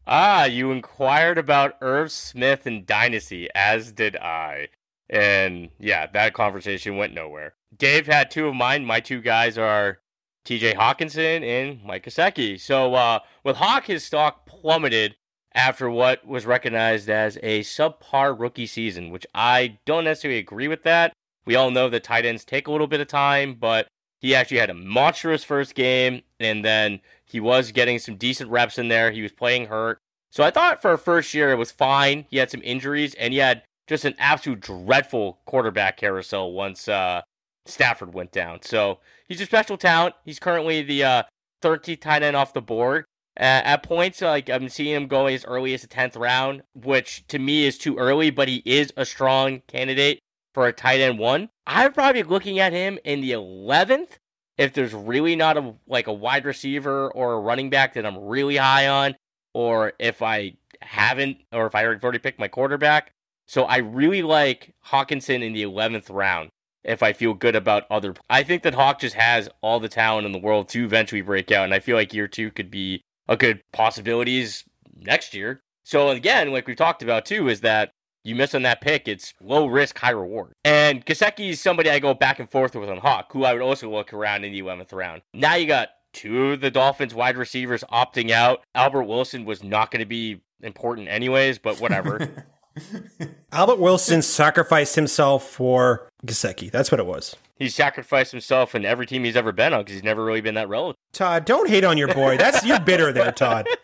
[0.06, 4.68] Ah, you inquired about Irv Smith and Dynasty, as did I.
[5.08, 7.54] And yeah, that conversation went nowhere.
[7.76, 8.84] Dave had two of mine.
[8.84, 10.00] My two guys are
[10.44, 12.60] TJ Hockenson and Mike Gesicki.
[12.60, 15.16] So uh, with Hawk, his stock plummeted
[15.54, 20.82] after what was recognized as a subpar rookie season, which I don't necessarily agree with
[20.82, 21.12] that.
[21.46, 23.86] We all know that tight ends take a little bit of time, but
[24.24, 28.78] he actually had a monstrous first game, and then he was getting some decent reps
[28.78, 29.10] in there.
[29.10, 29.98] He was playing hurt.
[30.30, 32.24] So I thought for a first year it was fine.
[32.30, 37.20] He had some injuries, and he had just an absolute dreadful quarterback carousel once uh,
[37.66, 38.60] Stafford went down.
[38.62, 40.14] So he's a special talent.
[40.24, 41.22] He's currently the uh,
[41.60, 43.04] 13th tight end off the board.
[43.38, 47.26] Uh, at points, like I'm seeing him going as early as the 10th round, which
[47.26, 50.20] to me is too early, but he is a strong candidate
[50.54, 51.50] for a tight end one.
[51.66, 54.18] I'm probably be looking at him in the 11th
[54.56, 58.18] if there's really not a like a wide receiver or a running back that I'm
[58.18, 59.16] really high on,
[59.52, 63.10] or if I haven't, or if I already picked my quarterback.
[63.46, 66.48] So I really like Hockenson in the 11th round
[66.82, 68.14] if I feel good about other.
[68.30, 71.50] I think that Hawk just has all the talent in the world to eventually break
[71.50, 74.64] out, and I feel like year two could be a good possibilities
[74.96, 75.60] next year.
[75.82, 77.90] So again, like we talked about too, is that
[78.24, 80.52] you miss on that pick, it's low risk, high reward.
[80.64, 83.62] And Gesicki is somebody I go back and forth with on Hawk, who I would
[83.62, 85.22] also look around in the 11th round.
[85.34, 88.62] Now you got two of the Dolphins wide receivers opting out.
[88.74, 92.46] Albert Wilson was not going to be important anyways, but whatever.
[93.52, 96.70] Albert Wilson sacrificed himself for Gesicki.
[96.70, 97.37] That's what it was.
[97.56, 100.56] He sacrificed himself in every team he's ever been on because he's never really been
[100.56, 100.96] that relevant.
[101.12, 102.37] Todd, don't hate on your boy.
[102.37, 103.68] That's you're bitter there, Todd.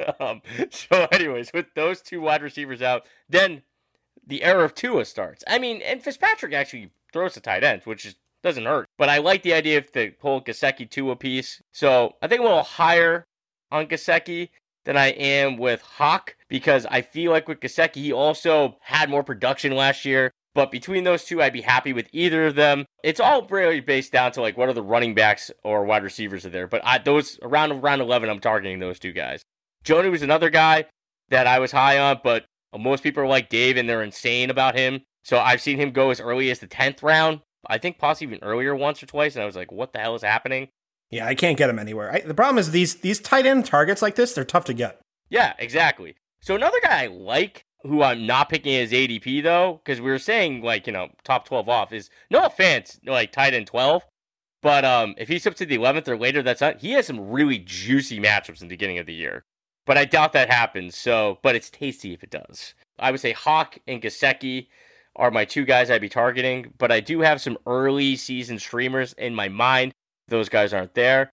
[0.20, 3.62] um, so, anyways, with those two wide receivers out, then
[4.26, 5.44] the era of Tua starts.
[5.46, 8.88] I mean, and Fitzpatrick actually throws to tight ends, which is doesn't hurt.
[8.96, 11.62] But I like the idea of the whole Gesicki two piece.
[11.72, 13.26] So I think I'm a little higher
[13.70, 14.50] on Gesicki
[14.84, 19.22] than I am with Hawk because I feel like with Gesicki, he also had more
[19.22, 20.32] production last year.
[20.54, 22.86] But between those two, I'd be happy with either of them.
[23.04, 26.44] It's all really based down to like what are the running backs or wide receivers
[26.44, 26.66] are there.
[26.66, 29.44] But I, those around round 11, I'm targeting those two guys.
[29.84, 30.86] Jonnu was another guy
[31.30, 32.44] that I was high on, but
[32.76, 35.02] most people are like Dave and they're insane about him.
[35.24, 37.40] So I've seen him go as early as the 10th round.
[37.66, 39.34] I think possibly even earlier once or twice.
[39.34, 40.68] And I was like, what the hell is happening?
[41.10, 42.12] Yeah, I can't get him anywhere.
[42.12, 45.00] I, the problem is these these tight end targets like this, they're tough to get.
[45.28, 46.14] Yeah, exactly.
[46.40, 50.18] So another guy I like, who I'm not picking as ADP though, because we were
[50.18, 54.04] saying like you know top 12 off is no offense, like tight end 12,
[54.62, 56.80] but um if he's up to the 11th or later, that's not.
[56.80, 59.44] He has some really juicy matchups in the beginning of the year,
[59.90, 60.96] but I doubt that happens.
[60.96, 62.74] So, but it's tasty if it does.
[63.00, 64.68] I would say Hawk and Gesicki
[65.16, 69.14] are my two guys I'd be targeting, but I do have some early season streamers
[69.14, 69.90] in my mind
[70.28, 71.32] those guys aren't there.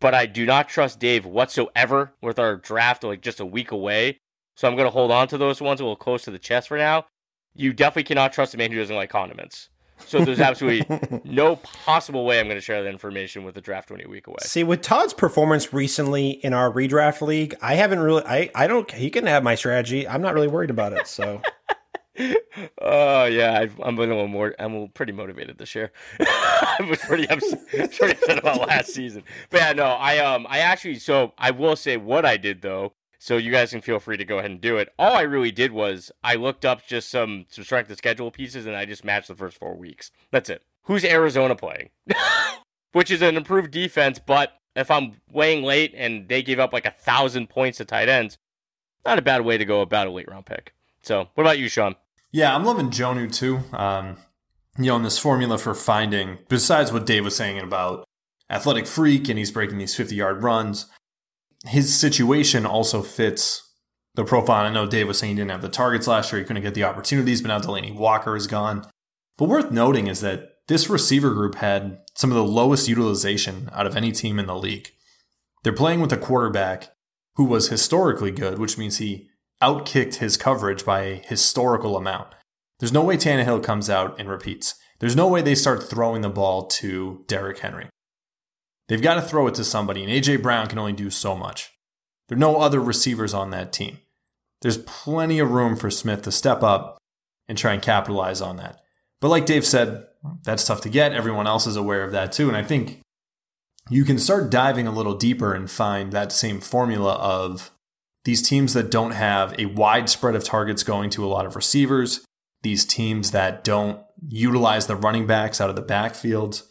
[0.00, 4.18] But I do not trust Dave whatsoever with our draft like just a week away.
[4.56, 6.66] So I'm going to hold on to those ones a little close to the chest
[6.66, 7.06] for now.
[7.54, 9.68] You definitely cannot trust a man who doesn't like condiments.
[10.06, 13.90] So there's absolutely no possible way I'm going to share that information with the draft
[13.90, 14.38] only a week away.
[14.42, 18.90] See, with Todd's performance recently in our redraft league, I haven't really, I, I don't,
[18.90, 20.06] he can have my strategy.
[20.06, 21.06] I'm not really worried about it.
[21.06, 21.40] So
[22.80, 24.54] Oh yeah, I, I'm a little more.
[24.58, 25.92] I'm pretty motivated this year.
[26.20, 30.58] I was pretty upset, pretty upset about last season, but yeah, no, I um, I
[30.58, 30.98] actually.
[30.98, 32.92] So I will say what I did though.
[33.22, 34.92] So you guys can feel free to go ahead and do it.
[34.98, 38.66] All I really did was I looked up just some some strength of schedule pieces
[38.66, 40.10] and I just matched the first four weeks.
[40.32, 40.64] That's it.
[40.86, 41.90] Who's Arizona playing?
[42.92, 46.84] Which is an improved defense, but if I'm weighing late and they give up like
[46.84, 48.38] a thousand points to tight ends,
[49.06, 50.74] not a bad way to go about a late round pick.
[51.02, 51.94] So, what about you, Shawn?
[52.32, 53.60] Yeah, I'm loving Jonnu too.
[53.72, 54.16] Um,
[54.76, 58.04] you know, in this formula for finding, besides what Dave was saying about
[58.50, 60.86] athletic freak and he's breaking these 50 yard runs,
[61.66, 63.70] his situation also fits
[64.14, 64.66] the profile.
[64.66, 66.74] I know Dave was saying he didn't have the targets last year, he couldn't get
[66.74, 68.84] the opportunities, but now Delanie Walker is gone.
[69.38, 73.86] But worth noting is that this receiver group had some of the lowest utilization out
[73.86, 74.90] of any team in the league.
[75.62, 76.88] They're playing with a quarterback
[77.36, 79.28] who was historically good, which means he
[79.62, 82.34] outkicked his coverage by a historical amount.
[82.78, 84.74] There's no way Tannehill comes out and repeats.
[84.98, 87.88] There's no way they start throwing the ball to Derrick Henry.
[88.92, 90.36] They've got to throw it to somebody, and A.J.
[90.36, 91.72] Brown can only do so much.
[92.28, 94.00] There are no other receivers on that team.
[94.60, 96.98] There's plenty of room for Smith to step up
[97.48, 98.82] and try and capitalize on that.
[99.18, 100.08] But like Dave said,
[100.44, 101.14] that's tough to get.
[101.14, 102.48] Everyone else is aware of that too.
[102.48, 103.00] And I think
[103.88, 107.70] you can start diving a little deeper and find that same formula of
[108.26, 111.56] these teams that don't have a wide spread of targets going to a lot of
[111.56, 112.26] receivers,
[112.60, 116.64] these teams that don't utilize the running backs out of the backfield.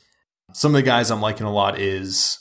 [0.53, 2.39] Some of the guys I'm liking a lot is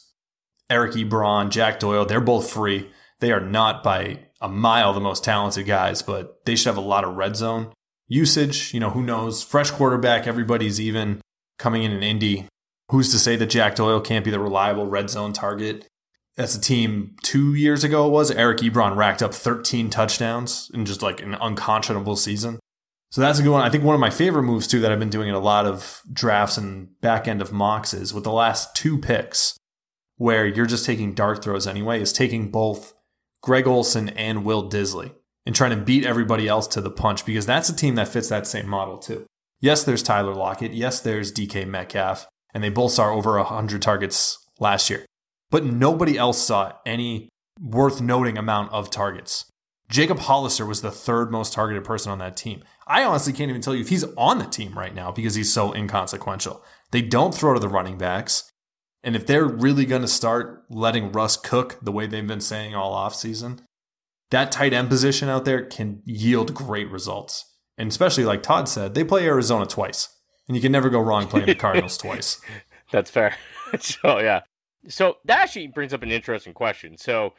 [0.69, 2.05] Eric Ebron, Jack Doyle.
[2.05, 2.91] They're both free.
[3.21, 6.81] They are not by a mile the most talented guys, but they should have a
[6.81, 7.73] lot of red zone
[8.09, 8.75] usage.
[8.75, 9.43] You know, who knows?
[9.43, 11.21] Fresh quarterback, everybody's even
[11.59, 12.47] coming in an Indy.
[12.91, 15.87] Who's to say that Jack Doyle can't be the reliable red zone target?
[16.37, 20.87] That's a team two years ago it was Eric Ebron racked up 13 touchdowns in
[20.87, 22.59] just like an unconscionable season.
[23.11, 23.63] So that's a good one.
[23.63, 25.67] I think one of my favorite moves too that I've been doing in a lot
[25.67, 29.57] of drafts and back end of mocks is with the last two picks,
[30.17, 32.95] where you're just taking dart throws anyway, is taking both
[33.43, 35.13] Greg Olsen and Will Dissly
[35.45, 38.29] and trying to beat everybody else to the punch because that's a team that fits
[38.29, 39.27] that same model too.
[39.61, 40.73] Yes, there's Tyler Lockett.
[40.73, 45.05] Yes, there's DK Metcalf, and they both saw over 100 targets last year
[45.51, 47.29] but nobody else saw any
[47.61, 49.45] worth noting amount of targets.
[49.91, 52.63] Jacob Hollister was the third most targeted person on that team.
[52.87, 55.53] I honestly can't even tell you if he's on the team right now because he's
[55.53, 56.65] so inconsequential.
[56.93, 58.51] They don't throw to the running backs.
[59.03, 62.75] And if they're really going to start letting Russ cook the way they've been saying
[62.75, 63.61] all offseason,
[64.31, 67.45] that tight end position out there can yield great results.
[67.77, 70.09] And especially like Todd said, they play Arizona twice.
[70.47, 72.41] And you can never go wrong playing the Cardinals twice.
[72.93, 73.37] That's fair.
[73.81, 74.41] so yeah.
[74.89, 76.97] So that actually brings up an interesting question.
[76.97, 77.35] So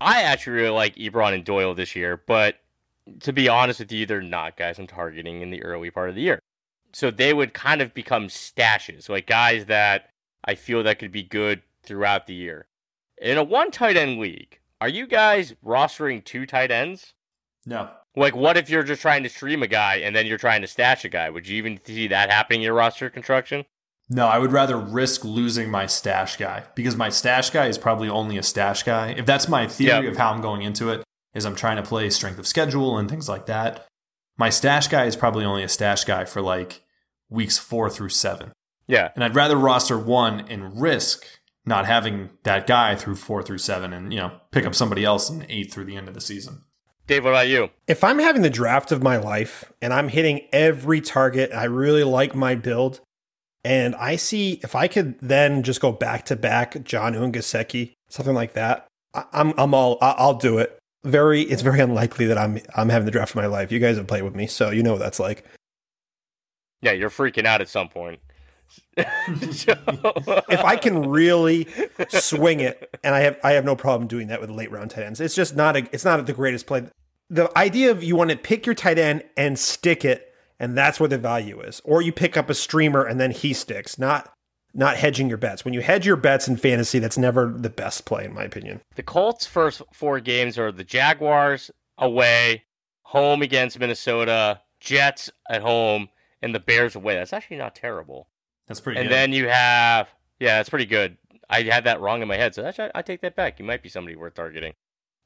[0.00, 2.56] I actually really like Ebron and Doyle this year, but
[3.20, 6.14] to be honest with you, they're not guys I'm targeting in the early part of
[6.14, 6.40] the year.
[6.92, 10.10] So they would kind of become stashes, like guys that
[10.44, 12.66] I feel that could be good throughout the year.
[13.20, 17.14] In a one tight end league, are you guys rostering two tight ends?
[17.66, 17.90] No.
[18.16, 20.66] Like, what if you're just trying to stream a guy and then you're trying to
[20.66, 21.28] stash a guy?
[21.30, 23.64] Would you even see that happening in your roster construction?
[24.10, 28.08] No, I would rather risk losing my stash guy because my stash guy is probably
[28.08, 29.10] only a stash guy.
[29.10, 30.12] If that's my theory yep.
[30.12, 31.04] of how I'm going into it,
[31.34, 33.86] is I'm trying to play strength of schedule and things like that.
[34.38, 36.82] My stash guy is probably only a stash guy for like
[37.28, 38.52] weeks four through seven.
[38.86, 39.10] Yeah.
[39.14, 41.26] And I'd rather roster one and risk
[41.66, 45.28] not having that guy through four through seven and, you know, pick up somebody else
[45.28, 46.62] in eight through the end of the season.
[47.06, 47.70] Dave, what about you?
[47.86, 52.04] If I'm having the draft of my life and I'm hitting every target, I really
[52.04, 53.00] like my build,
[53.64, 57.92] and I see if I could then just go back to back Jonnu and Gesicki,
[58.08, 60.78] something like that, I- I'm I'm all I'll do it.
[61.04, 63.70] Very, it's very unlikely that I'm I'm having the draft of my life.
[63.72, 65.44] You guys have played with me, so you know what that's like.
[66.82, 68.20] Yeah, you're freaking out at some point.
[68.96, 71.66] If I can really
[72.08, 75.04] swing it, and I have I have no problem doing that with late round tight
[75.04, 75.20] ends.
[75.20, 76.84] It's just not a it's not the greatest play.
[77.30, 80.27] The idea of you want to pick your tight end and stick it,
[80.58, 81.80] and that's where the value is.
[81.84, 84.32] Or you pick up a streamer and then he sticks, not
[84.74, 85.64] not hedging your bets.
[85.64, 88.80] When you hedge your bets in fantasy, that's never the best play, in my opinion.
[88.94, 92.64] the Colts' first four games are the Jaguars away,
[93.02, 96.08] home against Minnesota, Jets at home,
[96.42, 97.14] and the Bears away.
[97.14, 98.28] That's actually not terrible.
[98.66, 99.00] That's pretty good.
[99.00, 99.14] and good.
[99.14, 101.16] then you have, yeah, that's pretty good.
[101.48, 103.58] I had that wrong in my head, so actually, I take that back.
[103.58, 104.74] You might be somebody worth targeting.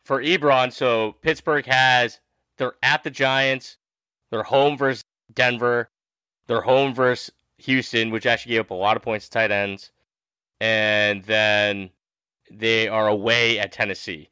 [0.04, 2.20] For Ebron, so Pittsburgh has,
[2.58, 3.76] they're at the Giants,
[4.30, 5.02] they're home versus
[5.34, 5.90] Denver,
[6.46, 9.90] they're home versus Houston, which actually gave up a lot of points to tight ends,
[10.60, 11.90] and then
[12.50, 14.28] they are away at Tennessee.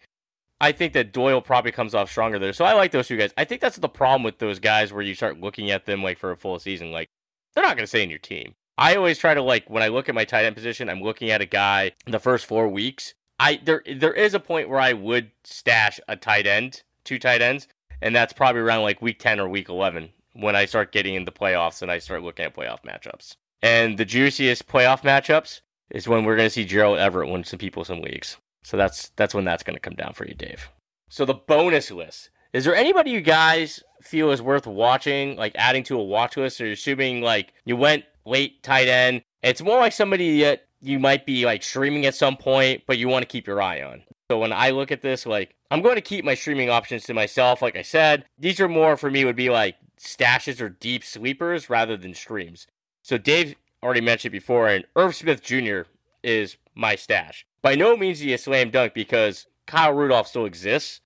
[0.61, 2.53] I think that Doyle probably comes off stronger there.
[2.53, 3.33] So I like those two guys.
[3.39, 6.19] I think that's the problem with those guys where you start looking at them like
[6.19, 6.93] for a full season.
[6.93, 7.09] Like
[7.55, 8.55] they're not going to stay in your team.
[8.77, 11.31] I always try to like when I look at my tight end position, I'm looking
[11.31, 13.15] at a guy the first four weeks.
[13.39, 17.41] I there there is a point where I would stash a tight end, two tight
[17.41, 17.67] ends,
[18.03, 21.31] and that's probably around like week ten or week eleven when I start getting into
[21.31, 23.35] the playoffs and I start looking at playoff matchups.
[23.63, 25.61] And the juiciest playoff matchups
[25.91, 28.37] is when we're going to see Gerald Everett win some people some leagues.
[28.63, 30.69] So that's that's when that's going to come down for you, Dave.
[31.09, 32.31] So the bonus list.
[32.53, 36.61] Is there anybody you guys feel is worth watching, like adding to a watch list,
[36.61, 39.23] or assuming like you went late tight end?
[39.43, 43.09] It's more like somebody that you might be like streaming at some point, but you
[43.09, 44.03] want to keep your eye on.
[44.31, 47.15] So when I look at this, like I'm going to keep my streaming options to
[47.15, 47.63] myself.
[47.63, 51.71] Like I said, these are more for me would be like stashes or deep sleepers
[51.71, 52.67] rather than streams.
[53.03, 55.83] So Dave already mentioned before, and Irv Smith Jr.
[56.23, 57.47] is my stash.
[57.63, 61.01] By no means is he a slam dunk because Kyle Rudolph still exists.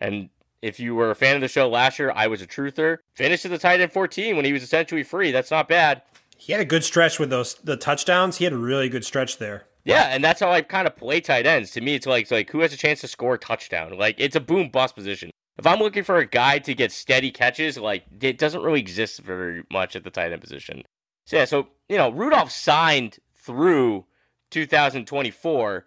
[0.00, 0.30] And
[0.62, 2.98] if you were a fan of the show last year, I was a truther.
[3.14, 5.30] Finished at the tight end 14 when he was essentially free.
[5.30, 6.02] That's not bad.
[6.38, 8.38] He had a good stretch with those the touchdowns.
[8.38, 9.66] He had a really good stretch there.
[9.86, 11.70] Yeah, and that's how I kind of play tight ends.
[11.72, 13.96] To me, it's like it's like who has a chance to score a touchdown?
[13.96, 15.30] Like it's a boom bust position.
[15.58, 19.20] If I'm looking for a guy to get steady catches, like it doesn't really exist
[19.20, 20.82] very much at the tight end position.
[21.24, 24.06] So yeah, so you know, Rudolph signed through
[24.50, 25.86] 2024,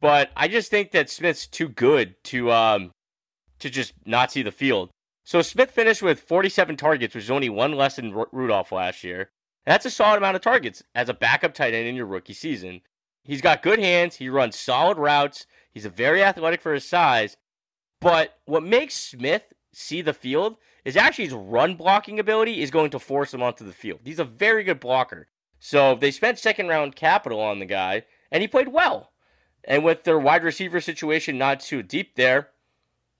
[0.00, 2.92] but I just think that Smith's too good to um
[3.58, 4.90] to just not see the field.
[5.24, 9.02] So Smith finished with 47 targets, which is only one less than Ru- Rudolph last
[9.02, 9.30] year.
[9.66, 12.82] That's a solid amount of targets as a backup tight end in your rookie season.
[13.24, 14.16] He's got good hands.
[14.16, 15.46] He runs solid routes.
[15.70, 17.36] He's a very athletic for his size.
[18.00, 22.90] But what makes Smith see the field is actually his run blocking ability is going
[22.90, 24.00] to force him onto the field.
[24.04, 25.28] He's a very good blocker.
[25.60, 28.02] So they spent second round capital on the guy,
[28.32, 29.12] and he played well.
[29.64, 32.48] And with their wide receiver situation not too deep there,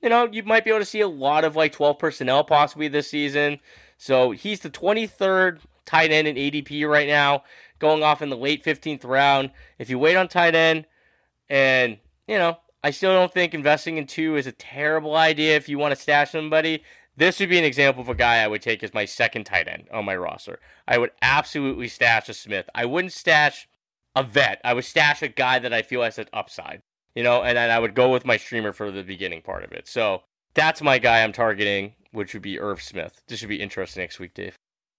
[0.03, 2.89] you know, you might be able to see a lot of like 12 personnel possibly
[2.89, 3.61] this season.
[3.97, 7.45] So he's the 23rd tight end in ADP right now,
[7.83, 9.51] going off in the late 15th round.
[9.79, 10.87] If you wait on tight end,
[11.51, 15.69] and, you know, I still don't think investing in two is a terrible idea if
[15.69, 16.85] you want to stash somebody.
[17.17, 19.69] This would be an example of a guy I would take as my second tight
[19.69, 20.61] end on my roster.
[20.89, 22.71] I would absolutely stash a Smith.
[22.75, 23.69] I wouldn't stash
[24.15, 24.61] a vet.
[24.65, 26.83] I would stash a guy that I feel has an upside,
[27.15, 29.73] you know, and then I would go with my streamer for the beginning part of
[29.73, 29.89] it.
[29.89, 30.23] So
[30.55, 33.23] that's my guy I'm targeting, which would be Irv Smith.
[33.27, 34.57] This should be interesting next week, Dave.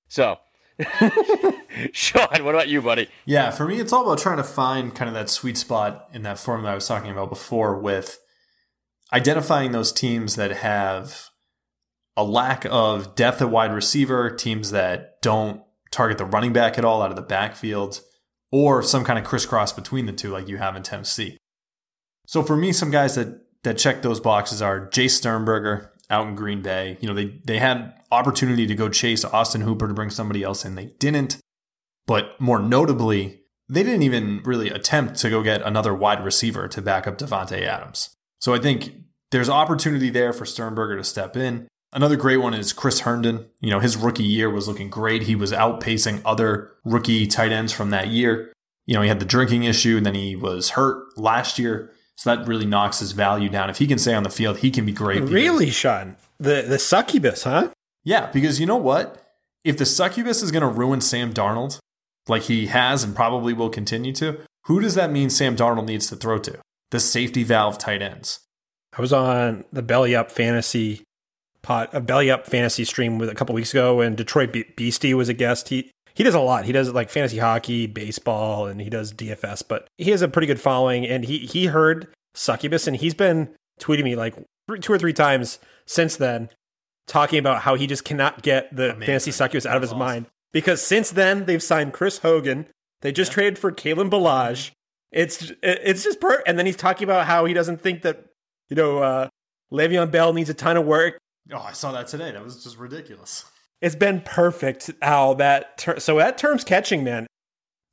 [0.09, 0.38] So,
[1.91, 3.07] Shawn, what about you, buddy?
[3.26, 6.24] Yeah, for me, it's all about trying to find kind of that sweet spot in
[6.24, 8.19] that formula I was talking about before with
[9.11, 11.30] identifying those teams that have
[12.17, 15.61] a lack of depth at wide receiver, teams that don't
[15.91, 18.01] target the running back at all out of the backfield,
[18.51, 21.38] or some kind of crisscross between the two, like you have in Tennessee.
[22.28, 26.35] So for me, some guys that that check those boxes are Jace Sternberger out in
[26.35, 26.97] Green Bay.
[27.01, 30.65] You know, they they had opportunity to go chase Austin Hooper to bring somebody else
[30.65, 30.75] in.
[30.75, 31.39] They didn't.
[32.05, 36.81] But more notably, they didn't even really attempt to go get another wide receiver to
[36.81, 38.09] back up Davante Adams.
[38.39, 38.93] So I think
[39.31, 41.67] there's opportunity there for Sternberger to step in.
[41.93, 43.47] Another great one is Chris Herndon.
[43.61, 45.23] You know, his rookie year was looking great.
[45.23, 48.51] He was outpacing other rookie tight ends from that year.
[48.85, 51.93] You know, he had the drinking issue and then he was hurt last year.
[52.18, 53.70] So that really knocks his value down.
[53.70, 55.16] If he can stay on the field, he can be great.
[55.22, 56.16] because- Really, Shawn?
[56.39, 57.70] The the succubus, huh?
[58.03, 59.20] Yeah, because you know what?
[59.64, 61.80] If the succubus is going to ruin Sam Darnold,
[62.28, 66.07] like he has and probably will continue to, who does that mean Sam Darnold needs
[66.07, 66.59] to throw to?
[66.91, 68.39] The safety valve tight ends.
[68.97, 71.01] I was on the Belly Up Fantasy
[71.61, 75.14] pot, a Belly Up Fantasy stream with a couple weeks ago, and Detroit Be- Beastie
[75.14, 75.70] was a guest.
[75.70, 76.66] He he does a lot.
[76.66, 79.64] He does like fantasy hockey, baseball, and he does DFS.
[79.68, 83.49] But he has a pretty good following, and he he heard Succubus, and he's been
[83.80, 84.36] tweeting me like
[84.82, 86.49] two or three times since then,
[87.07, 89.05] talking about how he just cannot get the Amazing.
[89.05, 92.68] fantasy Succubus out of his That's mind because since then they've signed Chris Hogan.
[93.01, 94.72] They just traded for Kalen Ballage.
[95.11, 98.26] It's it's just per, and then he's talking about how he doesn't think that
[98.70, 99.28] you know uh,
[99.72, 101.20] Le'Veon Bell needs a ton of work.
[101.51, 102.32] Oh, I saw that today.
[102.32, 103.45] That was just ridiculous.
[103.84, 104.89] It's been perfect.
[105.01, 107.27] Al, that ter- so that term's catching, man.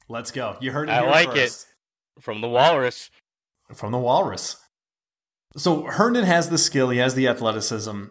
[0.08, 0.56] Let's go.
[0.60, 1.66] You heard it I here like first.
[2.20, 3.10] From the Walrus.
[3.74, 4.56] from the Walrus.
[5.56, 8.04] So Herndon has the skill, he has the athleticism.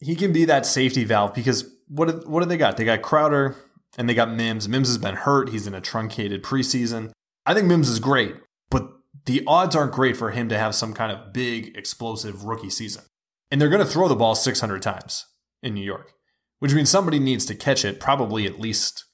[0.00, 2.76] He can be that safety valve because what do- what do they got?
[2.76, 3.54] They got Crowder
[3.96, 4.68] and they got Mims.
[4.68, 5.50] Mims has been hurt.
[5.50, 7.12] He's in a truncated preseason.
[7.46, 8.34] I think Mims is great,
[8.68, 8.90] but
[9.26, 13.04] the odds aren't great for him to have some kind of big explosive rookie season.
[13.52, 15.24] And they're going to throw the ball 600 times
[15.62, 16.12] in New York,
[16.58, 19.04] which means somebody needs to catch it probably at least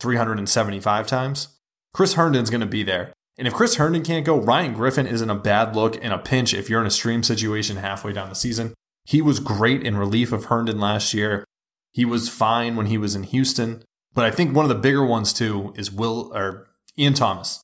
[0.00, 1.48] 375 times.
[1.92, 3.12] Chris Herndon's going to be there.
[3.38, 6.52] And if Chris Herndon can't go, Ryan Griffin isn't a bad look in a pinch
[6.54, 8.74] if you're in a stream situation halfway down the season.
[9.04, 11.44] He was great in relief of Herndon last year.
[11.92, 13.82] He was fine when he was in Houston.
[14.14, 17.62] But I think one of the bigger ones too is Will or Ian Thomas.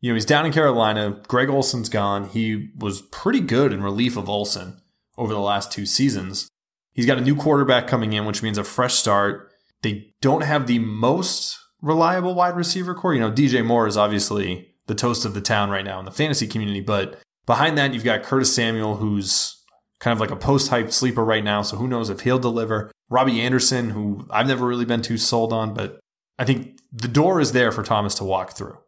[0.00, 1.22] You know, he's down in Carolina.
[1.28, 2.28] Greg Olsen's gone.
[2.28, 4.80] He was pretty good in relief of Olson
[5.16, 6.48] over the last two seasons.
[6.94, 9.52] He's got a new quarterback coming in, which means a fresh start.
[9.82, 13.14] They don't have the most reliable wide receiver corps.
[13.14, 16.10] You know, DJ Moore is obviously the toast of the town right now in the
[16.10, 19.62] fantasy community, but behind that, you've got Curtis Samuel, who's
[19.98, 21.62] kind of like a post hype sleeper right now.
[21.62, 22.90] So who knows if he'll deliver.
[23.08, 25.98] Robbie Anderson, who I've never really been too sold on, but
[26.38, 28.78] I think the door is there for Thomas to walk through.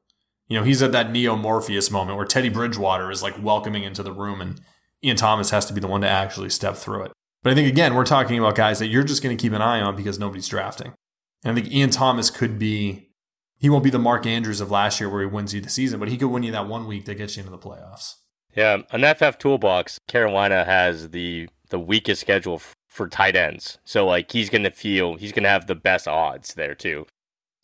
[0.49, 4.03] You know, he's at that Neo Morpheus moment where Teddy Bridgewater is like welcoming into
[4.03, 4.61] the room and
[5.03, 7.13] Ian Thomas has to be the one to actually step through it.
[7.47, 9.63] But I think, again, we're talking about guys that you're just going to keep an
[9.63, 10.95] eye on because nobody's drafting.
[11.45, 13.11] And I think Ian Thomas could be,
[13.57, 16.01] he won't be the Mark Andrews of last year where he wins you the season,
[16.01, 18.15] but he could win you that one week that gets you into the playoffs.
[18.57, 20.01] Yeah, an FF toolbox.
[20.09, 25.15] Carolina has the the weakest schedule f- for tight ends, so like he's gonna feel
[25.15, 27.07] he's gonna have the best odds there too.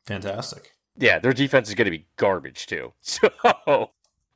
[0.06, 0.74] Fantastic.
[0.96, 3.30] Yeah, their defense is gonna be garbage too, so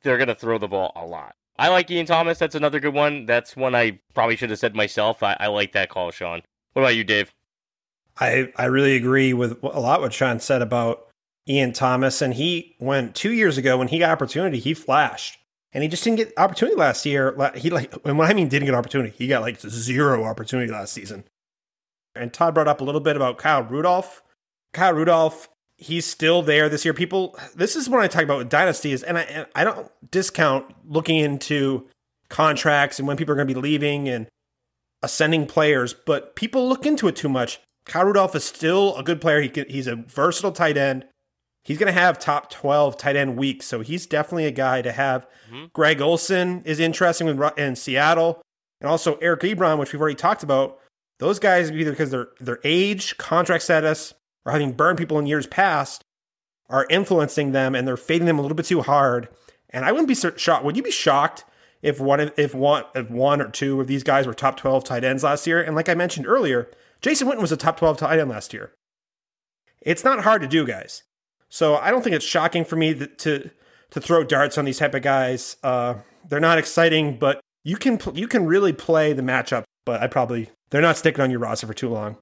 [0.03, 1.35] they're gonna throw the ball a lot.
[1.59, 2.37] I like Ian Thomas.
[2.37, 3.25] That's another good one.
[3.25, 5.23] That's one I probably should have said myself.
[5.23, 6.41] I, I like that call, Shawn.
[6.73, 7.33] What about you, Dave?
[8.19, 11.07] I I really agree with a lot what Shawn said about
[11.47, 15.39] Ian Thomas, and he went two years ago when he got opportunity, he flashed,
[15.71, 17.35] and he just didn't get opportunity last year.
[17.55, 20.93] He like and when I mean didn't get opportunity, he got like zero opportunity last
[20.93, 21.23] season.
[22.15, 24.23] And Todd brought up a little bit about Kyle Rudolph.
[24.73, 26.93] Kyle Rudolph, he's still there this year.
[26.93, 30.65] People, this is what I talk about with dynasties, and I and I don't discount
[30.85, 31.87] looking into
[32.29, 34.27] contracts and when people are going to be leaving and
[35.01, 37.59] ascending players, but people look into it too much.
[37.85, 39.39] Kyle Rudolph is still a good player.
[39.41, 41.05] He can, he's a versatile tight end.
[41.63, 44.91] He's going to have top 12 tight end weeks, so he's definitely a guy to
[44.91, 45.27] have.
[45.51, 45.71] Mhm.
[45.73, 48.41] Greg Olsen is interesting with, in Seattle,
[48.81, 50.79] and also Eric Ebron, which we've already talked about.
[51.19, 54.13] Those guys, either because their their age, contract status,
[54.47, 56.03] or having burned people in years past,
[56.69, 59.27] are influencing them, and they're fading them a little bit too hard.
[59.69, 60.65] And I wouldn't be shocked.
[60.65, 61.43] Would you be shocked
[61.81, 65.03] if one if one if one or two of these guys were top 12 tight
[65.03, 65.61] ends last year?
[65.61, 66.69] And like I mentioned earlier,
[67.01, 68.73] Jason Witten was a top 12 tight end last year.
[69.81, 71.03] It's not hard to do, guys.
[71.49, 73.49] So I don't think it's shocking for me that, to
[73.91, 75.57] to throw darts on these type of guys.
[75.63, 75.95] Uh,
[76.27, 79.63] they're not exciting, but you can you can really play the matchup.
[79.85, 82.17] But I probably they're not sticking on your roster for too long.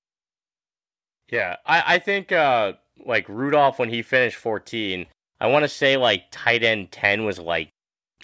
[1.35, 2.73] Yeah, I, I think uh
[3.05, 5.05] like Rudolph when he finished 14,
[5.41, 7.69] I want to say like tight end 10 was like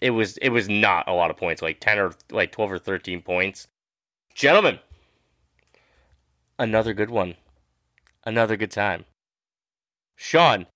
[0.01, 2.79] it was it was not a lot of points, like 10 or like 12 or
[2.79, 3.67] 13 points.
[4.33, 4.79] Gentlemen,
[6.57, 7.35] another good one.
[8.23, 9.03] Another good time.
[10.15, 10.67] Shawn,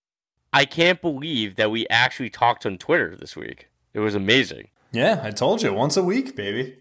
[0.52, 3.70] I can't believe that we actually talked on Twitter this week.
[3.94, 4.68] It was amazing.
[4.92, 6.78] Yeah, I told you, once a week, baby.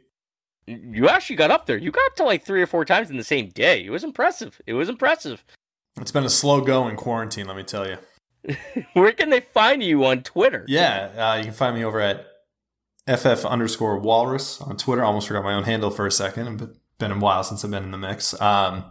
[0.66, 1.76] You actually got up there.
[1.76, 3.84] You got up to like three or four times in the same day.
[3.84, 4.60] It was impressive.
[4.66, 5.44] It was impressive.
[6.00, 7.98] It's been a slow go in quarantine, let me tell you.
[8.94, 10.64] Where can they find you on Twitter?
[10.68, 12.26] Yeah, uh, you can find me over at
[13.06, 15.02] ff underscore walrus on Twitter.
[15.02, 16.60] I almost forgot my own handle for a second.
[16.60, 18.38] It's been a while since I've been in the mix.
[18.40, 18.90] Um,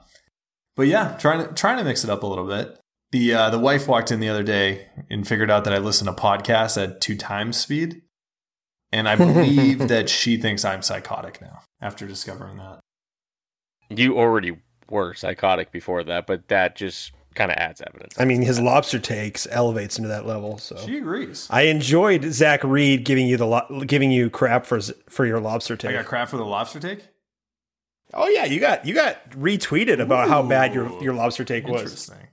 [0.76, 2.80] but yeah, trying to trying to mix it up a little bit.
[3.11, 6.07] The uh, the wife walked in the other day and figured out that I listen
[6.07, 8.01] to podcasts at two times speed,
[8.94, 12.80] and I believe that she thinks I'm psychotic now after discovering that.
[13.89, 14.58] You already
[14.89, 18.14] were psychotic before that, but that just kind of adds evidence.
[18.20, 20.58] I mean, his lobster takes elevates into that level.
[20.60, 21.48] So She agrees.
[21.50, 24.80] I enjoyed Zach Reed giving you the lo- giving you crap for
[25.10, 25.89] for your lobster take.
[25.91, 27.04] I got crap for the lobster take.
[28.14, 31.82] oh yeah, you got you got retweeted about how bad your your lobster take was.
[31.82, 32.28] Interesting.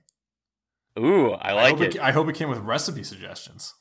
[0.99, 1.95] Ooh, I I like hope it.
[1.97, 2.01] it.
[2.03, 3.75] I hope it came with recipe suggestions.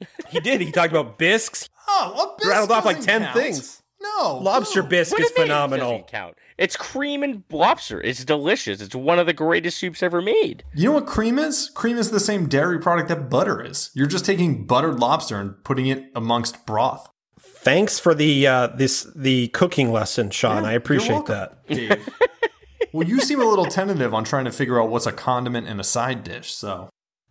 [0.30, 0.60] He did.
[0.60, 1.68] He talked about bisques.
[1.88, 3.36] Oh, what bisque rattled off like 10 count.
[3.36, 3.82] things.
[4.00, 4.88] No, Lobster no.
[4.88, 6.04] bisque What is do you mean it phenomenal.
[6.08, 6.36] count?
[6.56, 8.00] It's cream and lobster.
[8.00, 8.80] It's delicious.
[8.80, 10.62] It's one of the greatest soups ever made.
[10.74, 11.70] You know what cream is?
[11.74, 13.90] Cream is the same dairy product that butter is.
[13.94, 17.08] You're just taking buttered lobster and putting it amongst broth.
[17.40, 20.64] Thanks for the uh, this the cooking lesson, Shawn.
[20.64, 21.66] I You're appreciate welcome, that.
[21.66, 22.08] Dave.
[22.92, 25.80] well, you seem a little tentative on trying to figure out what's a condiment and
[25.80, 26.88] a side dish, so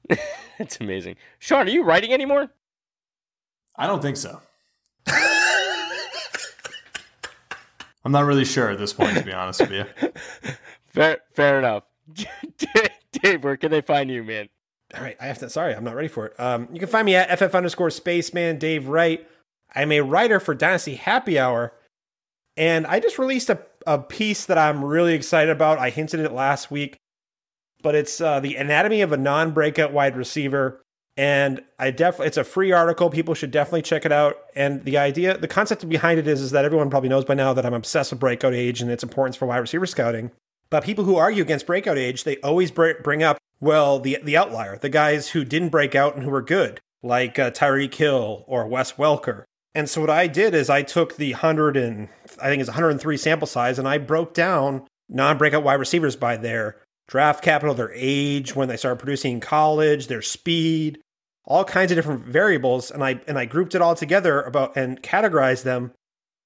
[0.59, 1.15] It's amazing.
[1.39, 2.49] Shawn, are you writing anymore?
[3.77, 4.41] I don't think so.
[8.03, 9.85] I'm not really sure at this point, to be honest with you.
[10.87, 11.83] Fair, fair enough.
[13.11, 14.49] Dave, where can they find you, man?
[14.95, 15.49] All right, I have to.
[15.49, 16.39] Sorry, I'm not ready for it.
[16.39, 19.27] Um, you can find me at ff underscore spaceman Dave Wright.
[19.75, 21.73] I'm a writer for Dynasty Happy Hour,
[22.55, 25.77] and I just released a, a piece that I'm really excited about.
[25.77, 26.97] I hinted at it last week,
[27.83, 30.81] but it's uh, the anatomy of a non-breakout wide receiver,
[31.17, 33.09] and I definitely it's a free article.
[33.09, 34.37] People should definitely check it out.
[34.55, 37.53] And the idea, the concept behind it is, is that everyone probably knows by now
[37.53, 40.31] that I'm obsessed with breakout age and its importance for wide receiver scouting.
[40.69, 44.37] But people who argue against breakout age, they always br- bring up, well, the the
[44.37, 48.43] outlier, the guys who didn't break out and who were good, like uh, Tyreek Hill
[48.47, 49.43] or Wes Welker.
[49.73, 52.09] And so what I did is I took the 100 and
[52.41, 56.77] I think it's 103 sample size and I broke down non-breakout wide receivers by their
[57.07, 60.99] draft capital, their age, when they started producing in college, their speed,
[61.47, 65.01] all kinds of different variables and I and I grouped it all together about and
[65.01, 65.93] categorized them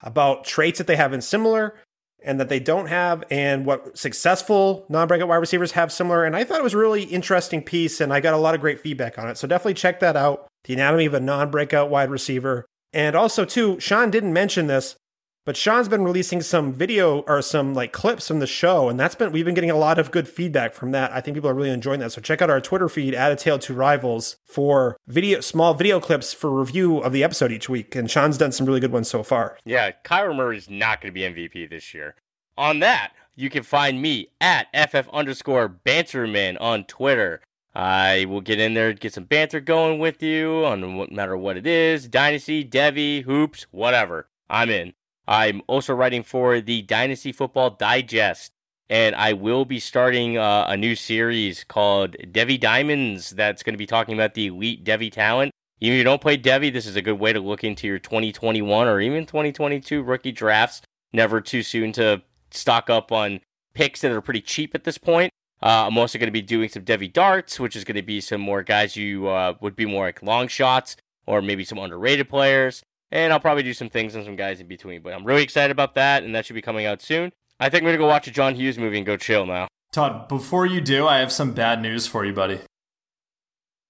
[0.01, 1.75] about traits that they have in similar
[2.23, 6.23] and that they don't have, and what successful non-breakout wide receivers have similar.
[6.23, 8.61] And I thought it was a really interesting piece, and I got a lot of
[8.61, 9.39] great feedback on it.
[9.39, 10.47] So definitely check that out.
[10.65, 12.67] The anatomy of a non-breakout wide receiver.
[12.93, 14.95] And also, too, Shawn didn't mention this,
[15.43, 19.15] but Shawn's been releasing some video or some like clips from the show, and that's
[19.15, 21.11] been we've been getting a lot of good feedback from that.
[21.11, 22.11] I think people are really enjoying that.
[22.11, 25.99] So check out our Twitter feed at a tale to rivals for video small video
[25.99, 27.95] clips for review of the episode each week.
[27.95, 29.57] And Shawn's done some really good ones so far.
[29.65, 32.15] Yeah, Kyler Murray's not going to be MVP this year.
[32.57, 37.41] On that, you can find me at FF underscore Banterman on Twitter.
[37.73, 41.57] I will get in there, get some banter going with you on no matter what
[41.57, 44.27] it is Dynasty, Devy, Hoops, whatever.
[44.49, 44.93] I'm in.
[45.27, 48.51] I'm also writing for the Dynasty Football Digest,
[48.89, 53.77] and I will be starting uh, a new series called Devy Diamonds that's going to
[53.77, 55.51] be talking about the elite Devy talent.
[55.79, 58.87] If you don't play Devy, this is a good way to look into your 2021
[58.87, 60.81] or even 2022 rookie drafts.
[61.13, 63.39] Never too soon to stock up on
[63.73, 65.31] picks that are pretty cheap at this point.
[65.63, 68.21] Uh, I'm also going to be doing some Devy darts, which is going to be
[68.21, 72.29] some more guys you uh, would be more like long shots or maybe some underrated
[72.29, 72.83] players.
[73.11, 75.01] And I'll probably do some things on some guys in between.
[75.01, 77.31] But I'm really excited about that, and that should be coming out soon.
[77.59, 79.67] I think I'm to go watch a John Hughes movie and go chill now.
[79.91, 82.61] Todd, before you do, I have some bad news for you, buddy.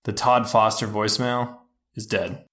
[0.03, 1.59] The Todd Foster voicemail
[1.95, 2.45] is dead.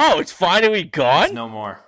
[0.00, 1.24] Oh, it's finally gone.
[1.24, 1.84] It's no more.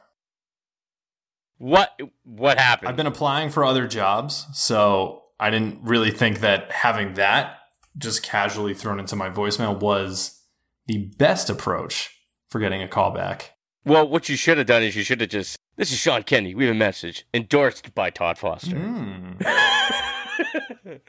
[1.58, 2.88] What what happened?
[2.88, 7.58] I've been applying for other jobs, so I didn't really think that having that
[7.98, 10.40] just casually thrown into my voicemail was
[10.86, 12.10] the best approach
[12.48, 13.54] for getting a call back.
[13.84, 15.56] well, what you should have done is you should have just.
[15.76, 16.54] This is Shawn Kenny.
[16.54, 18.76] We have a message endorsed by Todd Foster.
[18.76, 19.40] Mm.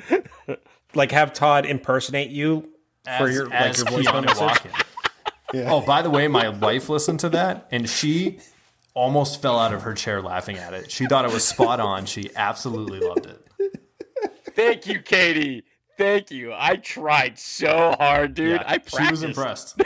[0.94, 2.70] Like have Todd impersonate you
[3.18, 4.72] for As- your like your voicemail message.
[5.54, 5.64] Walken.
[5.64, 5.72] Yeah.
[5.72, 8.40] Oh, by the way, my wife listened to that and she
[8.94, 10.92] almost fell out of her chair laughing at it.
[10.92, 12.06] She thought it was spot on.
[12.06, 13.48] She absolutely loved it.
[14.56, 15.64] Thank you, Katie.
[15.98, 16.52] Thank you.
[16.54, 18.52] I tried so hard, dude.
[18.52, 18.98] Yeah, I practiced.
[18.98, 19.82] she was impressed.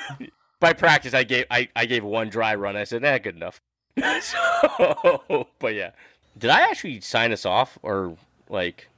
[0.60, 2.76] By practice, I gave I, I gave one dry run.
[2.76, 3.60] I said, "Eh, good enough."
[4.20, 5.90] so, but yeah,
[6.38, 8.16] did I actually sign us off, or
[8.48, 8.88] like,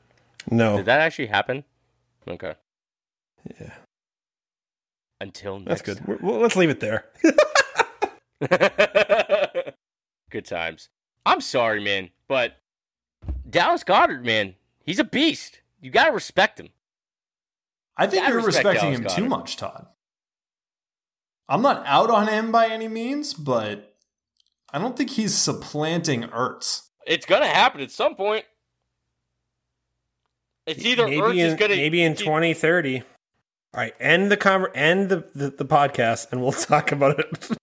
[0.50, 1.64] No, did that actually happen?
[2.28, 2.54] Okay.
[3.60, 3.74] Yeah.
[5.20, 6.22] Until next that's next good.
[6.22, 7.06] Well, let's leave it there.
[10.30, 10.88] good times.
[11.24, 12.56] I'm sorry, man, but
[13.48, 14.54] Dallas Goedert, man,
[14.84, 15.60] he's a beast.
[15.80, 16.68] You gotta respect him.
[17.96, 19.86] I think I you're respect respecting Dallas him too much, Todd.
[21.48, 23.96] I'm not out on him by any means, but
[24.72, 26.88] I don't think he's supplanting Ertz.
[27.06, 28.44] It's gonna happen at some point.
[30.66, 33.02] It's either maybe Ertz in, is gonna maybe in he- 2030.
[33.76, 37.58] All right, end the conver- end the, the, the podcast, and we'll talk about it